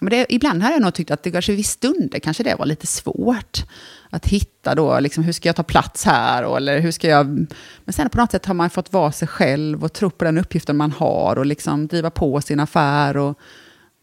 [0.01, 2.67] Men det, ibland har jag nog tyckt att det kanske vid stunder kanske det var
[2.67, 3.59] lite svårt.
[4.11, 6.45] Att hitta då, liksom, hur ska jag ta plats här?
[6.45, 7.27] Och, eller hur ska jag...
[7.85, 10.39] Men sen på något sätt har man fått vara sig själv och tro på den
[10.39, 13.17] uppgiften man har och liksom driva på sin affär.
[13.17, 13.39] Och,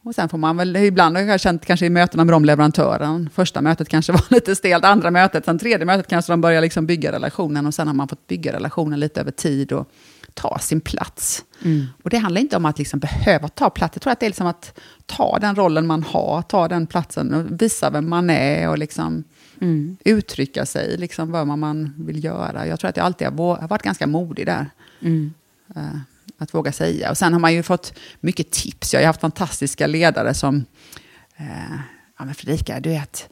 [0.04, 3.30] och sen får man väl, ibland har jag känt kanske i mötena med de leverantören,
[3.34, 6.86] första mötet kanske var lite stelt, andra mötet, sen tredje mötet kanske de börjar liksom
[6.86, 9.90] bygga relationen och sen har man fått bygga relationen lite över tid och
[10.34, 11.46] ta sin plats.
[11.64, 11.86] Mm.
[12.04, 14.30] Och det handlar inte om att liksom behöva ta plats, jag tror att det är
[14.30, 18.70] liksom att ta den rollen man har, ta den platsen och visa vem man är
[18.70, 19.24] och liksom
[19.62, 19.98] mm.
[20.06, 22.68] uttrycka sig, liksom vad man vill göra.
[22.68, 24.70] Jag tror att jag alltid har varit ganska modig där.
[25.02, 25.34] Mm.
[25.78, 25.98] Uh,
[26.42, 27.10] att våga säga.
[27.10, 28.94] Och sen har man ju fått mycket tips.
[28.94, 30.66] Jag har haft fantastiska ledare som,
[31.36, 31.76] eh,
[32.20, 33.30] ja men Fredrika, du vet,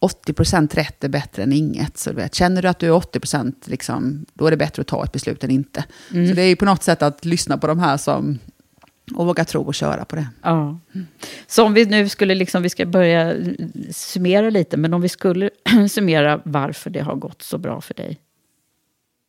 [0.00, 1.98] 80% rätt är bättre än inget.
[1.98, 4.86] Så du vet, känner du att du är 80% liksom, då är det bättre att
[4.86, 5.84] ta ett beslut än inte.
[6.12, 6.28] Mm.
[6.28, 8.38] Så det är ju på något sätt att lyssna på de här som,
[9.14, 10.28] och våga tro och köra på det.
[10.42, 10.78] Ja.
[11.46, 13.34] Så om vi nu skulle, liksom, vi ska börja
[13.90, 15.50] summera lite, men om vi skulle
[15.90, 18.20] summera varför det har gått så bra för dig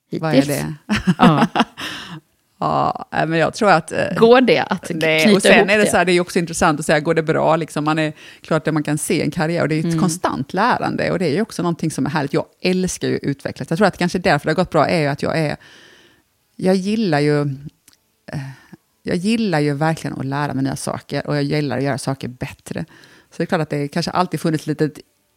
[0.09, 0.22] hittills.
[0.22, 0.76] Vad är det?
[1.17, 1.47] Ja.
[2.60, 3.91] Ja, men jag tror att...
[3.91, 6.39] Eh, går det att knyta nej, och sen är det, så här, det är också
[6.39, 7.55] intressant att säga, går det bra?
[7.55, 9.99] Liksom, man är, klart att man kan se en karriär, och det är ett mm.
[9.99, 12.34] konstant lärande, och det är ju också någonting som är härligt.
[12.34, 13.70] Jag älskar ju utvecklas.
[13.70, 15.57] Jag tror att kanske därför det har gått bra, är ju att jag är...
[16.55, 17.41] Jag gillar ju...
[18.32, 18.39] Eh,
[19.03, 22.28] jag gillar ju verkligen att lära mig nya saker, och jag gillar att göra saker
[22.28, 22.86] bättre.
[23.32, 24.89] Så det är klart att det kanske alltid funnits lite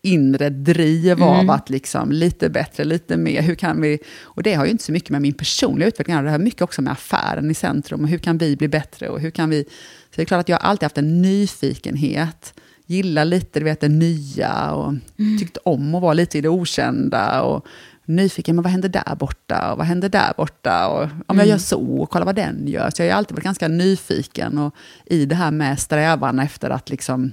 [0.02, 1.28] inre driv mm.
[1.28, 3.42] av att liksom lite bättre, lite mer.
[3.42, 6.24] Hur kan vi, och det har ju inte så mycket med min personliga utveckling att
[6.24, 8.00] det har mycket också med affären i centrum.
[8.00, 9.08] Och hur kan vi bli bättre?
[9.08, 12.54] Och hur kan vi, så det är klart att jag har alltid haft en nyfikenhet.
[12.86, 15.38] Gillar lite du vet, det nya och mm.
[15.38, 17.42] tyckt om att vara lite i det okända.
[17.42, 17.66] Och
[18.04, 19.72] nyfiken, men vad händer där borta?
[19.72, 20.88] Och vad händer där borta?
[20.88, 21.38] Och om mm.
[21.38, 22.90] jag gör så, och kolla vad den gör.
[22.90, 24.74] Så jag har alltid varit ganska nyfiken och
[25.06, 27.32] i det här med strävan efter att liksom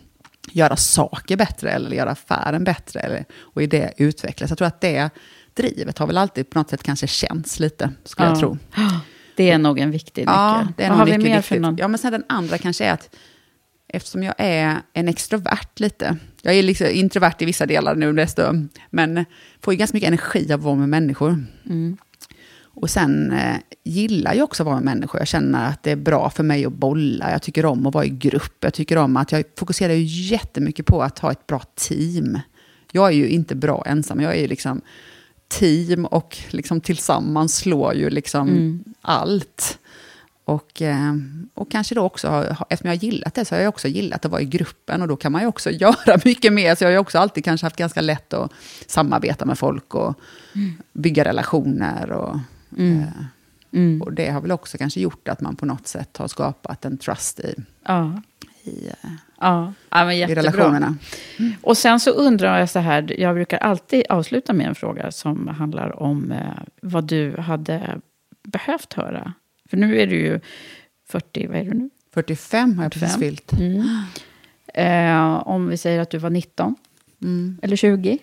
[0.52, 4.52] göra saker bättre eller göra affären bättre eller, och i det utvecklas.
[4.52, 5.10] Jag tror att det
[5.54, 8.32] drivet har väl alltid på något sätt kanske känts lite, skulle ja.
[8.32, 8.58] jag tro.
[9.36, 10.34] Det är nog en viktig nyckel.
[10.36, 11.78] Ja, det är Vad har vi mer för någon?
[11.78, 13.16] Ja, men sen den andra kanske är att
[13.88, 18.42] eftersom jag är en extrovert lite, jag är liksom introvert i vissa delar nu, desto,
[18.90, 19.26] men
[19.62, 21.46] får ju ganska mycket energi av att vara med människor.
[21.66, 21.98] Mm.
[22.82, 25.22] Och sen eh, gillar jag också att vara med människor.
[25.22, 27.32] Jag känner att det är bra för mig att bolla.
[27.32, 28.56] Jag tycker om att vara i grupp.
[28.60, 32.40] Jag tycker om att jag fokuserar ju jättemycket på att ha ett bra team.
[32.92, 34.22] Jag är ju inte bra ensam.
[34.22, 34.82] Jag är ju liksom
[35.48, 38.84] team och liksom tillsammans slår ju liksom mm.
[39.02, 39.80] allt.
[40.46, 41.14] Och, eh,
[41.54, 44.32] och kanske då också, eftersom jag har gillat det, så har jag också gillat att
[44.32, 45.02] vara i gruppen.
[45.02, 46.76] Och då kan man ju också göra mycket mer.
[46.76, 48.52] Så jag har ju också alltid kanske haft ganska lätt att
[48.88, 50.20] samarbeta med folk och
[50.56, 50.78] mm.
[50.94, 52.12] bygga relationer.
[52.12, 52.40] Och,
[52.78, 53.00] Mm.
[53.00, 53.08] Eh,
[53.74, 54.02] mm.
[54.02, 56.98] Och det har väl också kanske gjort att man på något sätt har skapat en
[56.98, 58.22] trust i, ja.
[58.64, 59.74] i, eh, ja.
[59.90, 60.96] Ja, i relationerna.
[61.40, 61.54] Mm.
[61.62, 65.48] Och sen så undrar jag så här, jag brukar alltid avsluta med en fråga som
[65.48, 68.02] handlar om eh, vad du hade
[68.44, 69.34] behövt höra.
[69.70, 70.40] För nu är du ju
[71.10, 71.90] 40, vad är du nu?
[72.14, 73.20] 45 har jag 45.
[73.20, 73.54] precis fyllt.
[73.60, 74.06] Mm.
[74.74, 76.76] Eh, om vi säger att du var 19,
[77.22, 77.60] mm.
[77.62, 78.18] eller 20.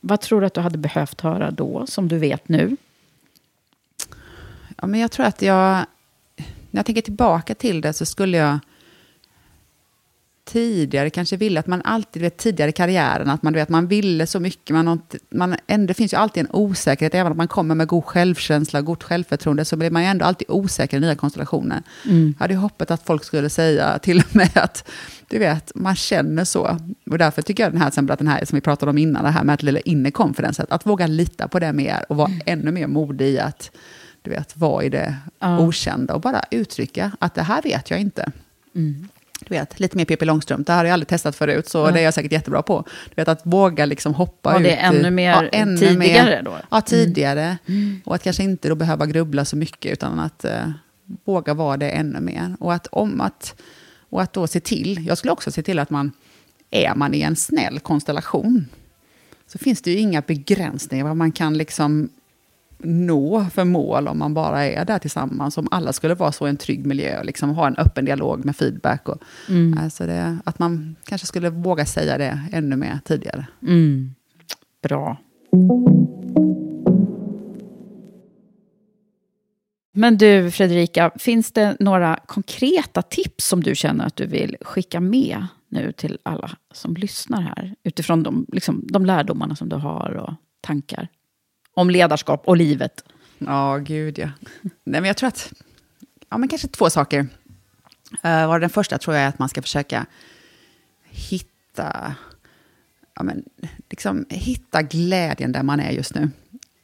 [0.00, 2.76] Vad tror du att du hade behövt höra då, som du vet nu?
[4.80, 5.86] Ja, men jag tror att jag,
[6.70, 8.58] när jag tänker tillbaka till det så skulle jag
[10.48, 14.26] tidigare kanske ville att man alltid, vet, tidigare i karriären, att man, vet, man ville
[14.26, 14.74] så mycket.
[14.74, 15.56] Man, man,
[15.86, 19.04] det finns ju alltid en osäkerhet, även om man kommer med god självkänsla och gott
[19.04, 21.82] självförtroende, så blir man ju ändå alltid osäker i nya konstellationer.
[22.04, 22.34] Mm.
[22.38, 24.88] Jag hade hoppats att folk skulle säga till och med att,
[25.28, 26.78] du vet, man känner så.
[27.10, 29.24] Och därför tycker jag den här, exempel, att den här som vi pratade om innan,
[29.24, 32.16] det här med att lilla inne confidence, att, att våga lita på det mer och
[32.16, 32.40] vara mm.
[32.46, 33.70] ännu mer modig i att
[34.22, 35.58] du vet, vara i det ja.
[35.58, 38.32] okända och bara uttrycka att det här vet jag inte.
[38.74, 39.08] Mm.
[39.40, 41.90] Du vet, lite mer Pippi Långstrump, det här har jag aldrig testat förut, så ja.
[41.90, 42.84] det är jag säkert jättebra på.
[43.08, 44.66] Du vet, att våga liksom hoppa ut.
[44.66, 46.50] Ja, det är ännu mer ja, ännu tidigare mer, då?
[46.50, 46.82] Ja, mm.
[46.82, 47.58] tidigare.
[47.66, 48.00] Mm.
[48.04, 50.70] Och att kanske inte då behöva grubbla så mycket, utan att uh,
[51.24, 52.56] våga vara det ännu mer.
[52.60, 53.60] Och att, om att,
[54.10, 56.12] och att då se till, jag skulle också se till att man,
[56.70, 58.66] är man i en snäll konstellation,
[59.46, 62.08] så finns det ju inga begränsningar vad man kan liksom
[62.78, 65.58] nå för mål om man bara är där tillsammans.
[65.58, 68.56] Om alla skulle vara så i en trygg miljö, liksom ha en öppen dialog med
[68.56, 69.08] feedback.
[69.08, 69.78] Och, mm.
[69.78, 73.46] alltså det, att man kanske skulle våga säga det ännu mer tidigare.
[73.62, 74.14] Mm.
[74.82, 75.16] Bra.
[79.92, 85.00] Men du, Fredrika, finns det några konkreta tips som du känner att du vill skicka
[85.00, 87.74] med nu till alla som lyssnar här?
[87.84, 91.08] Utifrån de, liksom, de lärdomarna som du har och tankar
[91.78, 93.04] om ledarskap och livet?
[93.38, 94.30] Ja, gud ja.
[94.62, 95.52] Nej, men jag tror att,
[96.28, 97.26] ja men kanske två saker.
[98.24, 100.06] Uh, den första tror jag är att man ska försöka
[101.04, 102.14] hitta,
[103.14, 103.44] ja, men,
[103.90, 106.30] liksom, hitta glädjen där man är just nu.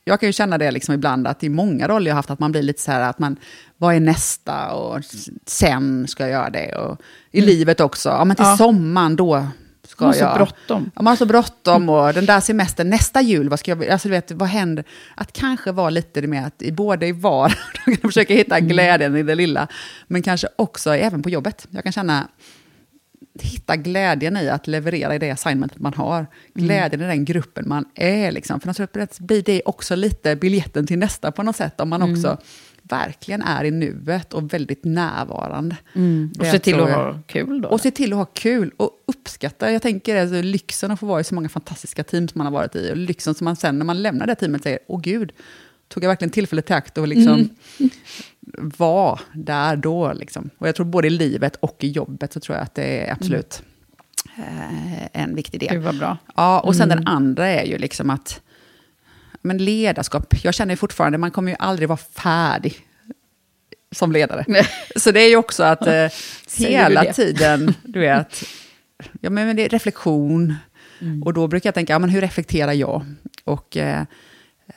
[0.05, 2.53] Jag kan ju känna det liksom ibland att i många roller jag haft att man
[2.53, 3.37] blir lite så här att man,
[3.77, 5.05] vad är nästa och
[5.47, 6.77] sen ska jag göra det.
[6.77, 7.01] Och
[7.31, 7.49] i mm.
[7.49, 8.57] livet också, ja men till ja.
[8.57, 9.47] sommaren då
[9.95, 10.91] ska man har så bråttom.
[10.95, 14.09] Ja, man har så bråttom och den där semestern, nästa jul, vad ska jag, alltså
[14.09, 14.85] du vet, vad händer?
[15.15, 17.55] Att kanske vara lite med att i både i var,
[18.03, 18.69] försöka hitta mm.
[18.69, 19.69] glädjen i det lilla,
[20.07, 21.67] men kanske också även på jobbet.
[21.71, 22.29] Jag kan känna,
[23.41, 26.19] hitta glädjen i att leverera i det assignmentet man har.
[26.19, 26.29] Mm.
[26.55, 27.11] Glädjen mm.
[27.11, 28.33] i den gruppen man är.
[28.33, 28.61] Liksom.
[28.61, 31.81] För något blir det också lite biljetten till nästa på något sätt.
[31.81, 32.15] Om man mm.
[32.15, 32.39] också
[32.89, 35.77] verkligen är i nuet och väldigt närvarande.
[35.93, 36.33] Mm.
[36.39, 37.69] Och se till att ha kul då?
[37.69, 39.73] Och se till att ha kul och uppskatta.
[39.73, 42.53] Jag tänker alltså, lyxen att få vara i så många fantastiska team som man har
[42.53, 42.93] varit i.
[42.93, 45.33] Och lyxen som man sen när man lämnar det teamet säger, åh gud,
[45.89, 47.33] tog jag verkligen tillfället i akt och liksom
[47.79, 47.91] mm.
[48.77, 50.13] vara där då.
[50.13, 50.51] Liksom.
[50.59, 53.13] Och jag tror både i livet och i jobbet så tror jag att det är
[53.13, 53.63] absolut
[54.37, 55.09] mm.
[55.13, 55.75] en viktig del.
[55.75, 56.19] Det var bra.
[56.37, 57.05] Ja, och sen mm.
[57.05, 58.41] den andra är ju liksom att
[59.45, 62.87] men ledarskap, jag känner fortfarande, man kommer ju aldrig vara färdig
[63.93, 64.45] som ledare.
[64.49, 64.67] Nej.
[64.97, 66.07] Så det är ju också att eh,
[66.59, 68.45] hela tiden, du vet,
[69.21, 70.55] ja, men det är reflektion.
[71.01, 71.23] Mm.
[71.23, 73.05] Och då brukar jag tänka, ja, men hur reflekterar jag?
[73.45, 74.01] Och eh,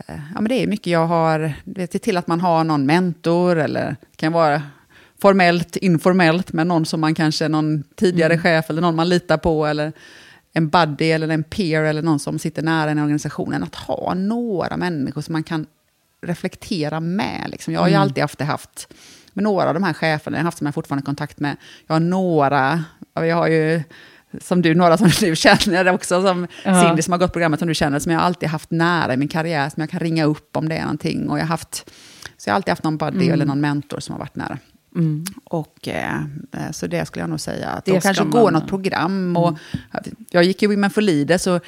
[0.07, 2.85] eh ja, men det är mycket jag har, det är till att man har någon
[2.85, 4.61] mentor, eller det kan vara
[5.21, 8.43] formellt, informellt, med någon som man kanske, någon tidigare mm.
[8.43, 9.93] chef, eller någon man litar på, eller
[10.57, 14.77] en buddy eller en peer eller någon som sitter nära en organisation, att ha några
[14.77, 15.65] människor som man kan
[16.21, 17.47] reflektera med.
[17.47, 17.73] Liksom.
[17.73, 18.01] Jag har ju mm.
[18.01, 18.93] alltid haft haft
[19.33, 21.57] med några av de här cheferna, jag har haft som jag fortfarande kontakt med.
[21.87, 23.83] Jag har några, jag har ju
[24.41, 26.83] som du, några som du känner också, som ja.
[26.83, 29.27] Cindy som har gått programmet som du känner, som jag alltid haft nära i min
[29.27, 31.29] karriär, som jag kan ringa upp om det är någonting.
[31.29, 31.89] Och jag har haft,
[32.37, 33.33] så jag har alltid haft någon buddy mm.
[33.33, 34.57] eller någon mentor som har varit nära.
[34.95, 35.25] Mm.
[35.43, 36.21] Och, eh,
[36.71, 37.69] så det skulle jag nog säga.
[37.69, 38.31] Att det kanske man...
[38.31, 39.37] gå något program.
[39.37, 40.15] Och, mm.
[40.29, 41.61] Jag gick ju Women for Leaders och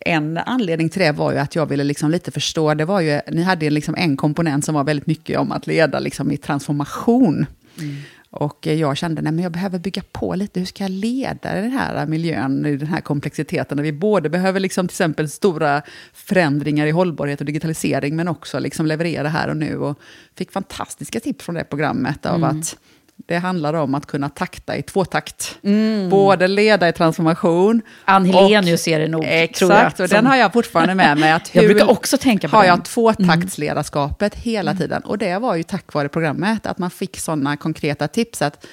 [0.00, 3.20] en anledning till det var ju att jag ville liksom lite förstå, det var ju,
[3.32, 7.46] ni hade liksom en komponent som var väldigt mycket om att leda liksom i transformation.
[7.78, 7.96] Mm.
[8.34, 12.06] Och jag kände att jag behöver bygga på lite, hur ska jag leda den här
[12.06, 15.82] miljön, i den här komplexiteten, när vi både behöver liksom till exempel stora
[16.12, 19.76] förändringar i hållbarhet och digitalisering, men också liksom leverera här och nu.
[19.76, 19.98] Och
[20.36, 22.58] fick fantastiska tips från det programmet av mm.
[22.58, 22.76] att
[23.16, 25.58] det handlar om att kunna takta i tvåtakt.
[25.62, 26.10] Mm.
[26.10, 27.82] Både leda i transformation.
[28.04, 31.32] Ann Helenius är det nog, Exakt, tror jag, och den har jag fortfarande med mig.
[31.32, 32.68] Att hur jag brukar också tänka på har den.
[32.68, 34.42] jag tvåtaktsledarskapet mm.
[34.42, 34.80] hela mm.
[34.80, 35.02] tiden.
[35.02, 38.42] Och det var ju tack vare programmet, att man fick sådana konkreta tips.
[38.42, 38.66] att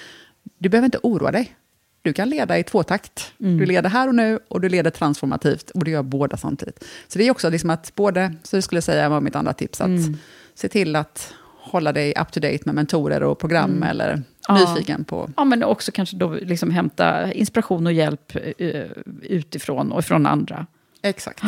[0.57, 1.55] Du behöver inte oroa dig.
[2.01, 3.33] Du kan leda i tvåtakt.
[3.39, 3.57] Mm.
[3.57, 5.69] Du leder här och nu och du leder transformativt.
[5.69, 6.83] Och du gör båda samtidigt.
[7.07, 9.81] Så det är också liksom att både, så skulle jag säga var mitt andra tips,
[9.81, 10.17] att mm.
[10.55, 13.83] se till att hålla dig up to date med mentorer och program mm.
[13.83, 14.53] eller ja.
[14.53, 15.29] nyfiken på...
[15.37, 18.85] Ja, men också kanske då liksom hämta inspiration och hjälp uh,
[19.21, 20.67] utifrån och från andra.
[21.01, 21.43] Exakt.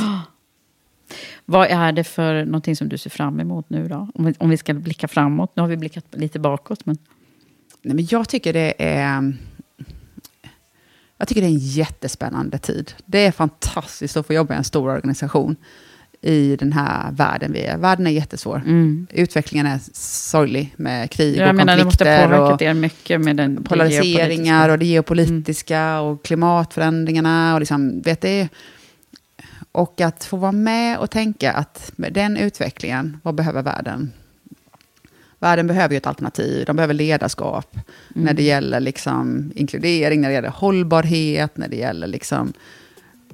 [1.45, 4.09] Vad är det för någonting som du ser fram emot nu då?
[4.13, 5.51] Om vi, om vi ska blicka framåt.
[5.55, 6.85] Nu har vi blickat lite bakåt.
[6.85, 6.97] Men...
[7.81, 9.33] Nej, men jag tycker det är...
[11.17, 12.93] Jag tycker det är en jättespännande tid.
[13.05, 15.55] Det är fantastiskt att få jobba i en stor organisation
[16.23, 17.77] i den här världen vi är.
[17.77, 18.61] Världen är jättesvår.
[18.65, 19.07] Mm.
[19.09, 22.29] Utvecklingen är sorglig med krig jag och menar, konflikter.
[22.29, 26.03] Det måste er mycket med den polariseringar och det geopolitiska mm.
[26.03, 27.53] och klimatförändringarna.
[27.53, 28.49] Och, liksom, vet det,
[29.71, 34.11] och att få vara med och tänka att med den utvecklingen, vad behöver världen?
[35.39, 38.25] Världen behöver ju ett alternativ, de behöver ledarskap mm.
[38.25, 42.53] när det gäller liksom inkludering, när det gäller hållbarhet, när det gäller liksom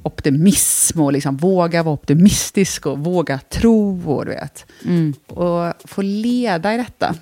[0.04, 4.02] optimism och liksom våga vara optimistisk och våga tro.
[4.16, 4.66] Och, du vet.
[4.86, 5.14] Mm.
[5.28, 7.16] och få leda i detta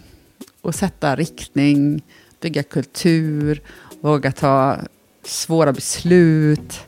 [0.61, 2.01] och sätta riktning,
[2.41, 3.61] bygga kultur,
[4.01, 4.77] våga ta
[5.23, 6.79] svåra beslut.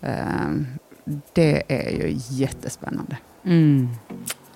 [0.00, 0.66] Ehm,
[1.32, 3.16] det är ju jättespännande.
[3.44, 3.88] Mm.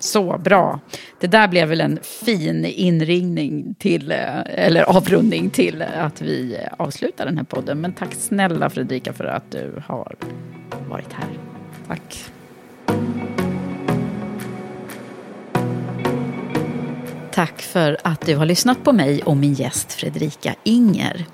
[0.01, 0.79] Så bra.
[1.19, 7.25] Det där blev väl en fin inringning till, eh, eller avrundning till att vi avslutar
[7.25, 7.81] den här podden.
[7.81, 10.15] Men tack snälla Fredrika för att du har
[10.89, 11.29] varit här.
[11.87, 12.31] Tack.
[17.31, 21.25] Tack för att du har lyssnat på mig och min gäst Fredrika Inger.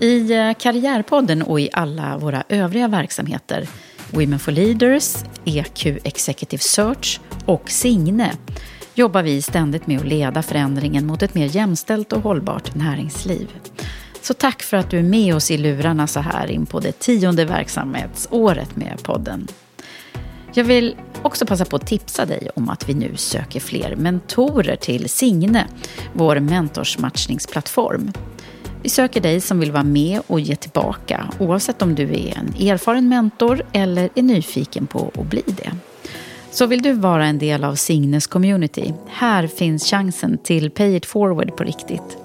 [0.00, 3.68] I eh, Karriärpodden och i alla våra övriga verksamheter
[4.10, 8.32] Women for Leaders, EQ Executive Search och Signe
[8.94, 13.48] jobbar vi ständigt med att leda förändringen mot ett mer jämställt och hållbart näringsliv.
[14.22, 16.98] Så tack för att du är med oss i lurarna så här in på det
[16.98, 19.48] tionde verksamhetsåret med podden.
[20.54, 24.76] Jag vill också passa på att tipsa dig om att vi nu söker fler mentorer
[24.76, 25.66] till Signe,
[26.12, 28.12] vår mentorsmatchningsplattform.
[28.84, 32.68] Vi söker dig som vill vara med och ge tillbaka oavsett om du är en
[32.68, 35.72] erfaren mentor eller är nyfiken på att bli det.
[36.50, 38.94] Så vill du vara en del av Signes community?
[39.08, 42.18] Här finns chansen till Pay it forward på riktigt.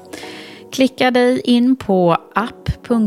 [0.71, 3.05] Klicka dig in på app.signe.co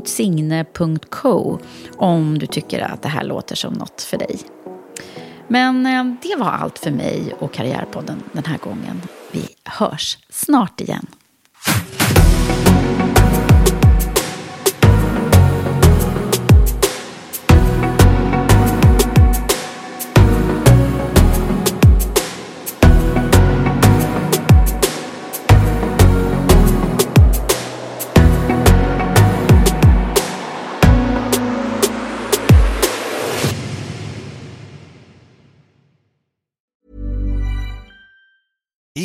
[1.96, 4.38] om du tycker att det här låter som något för dig.
[5.48, 9.02] Men eh, det var allt för mig och Karriärpodden den här gången.
[9.32, 11.06] Vi hörs snart igen.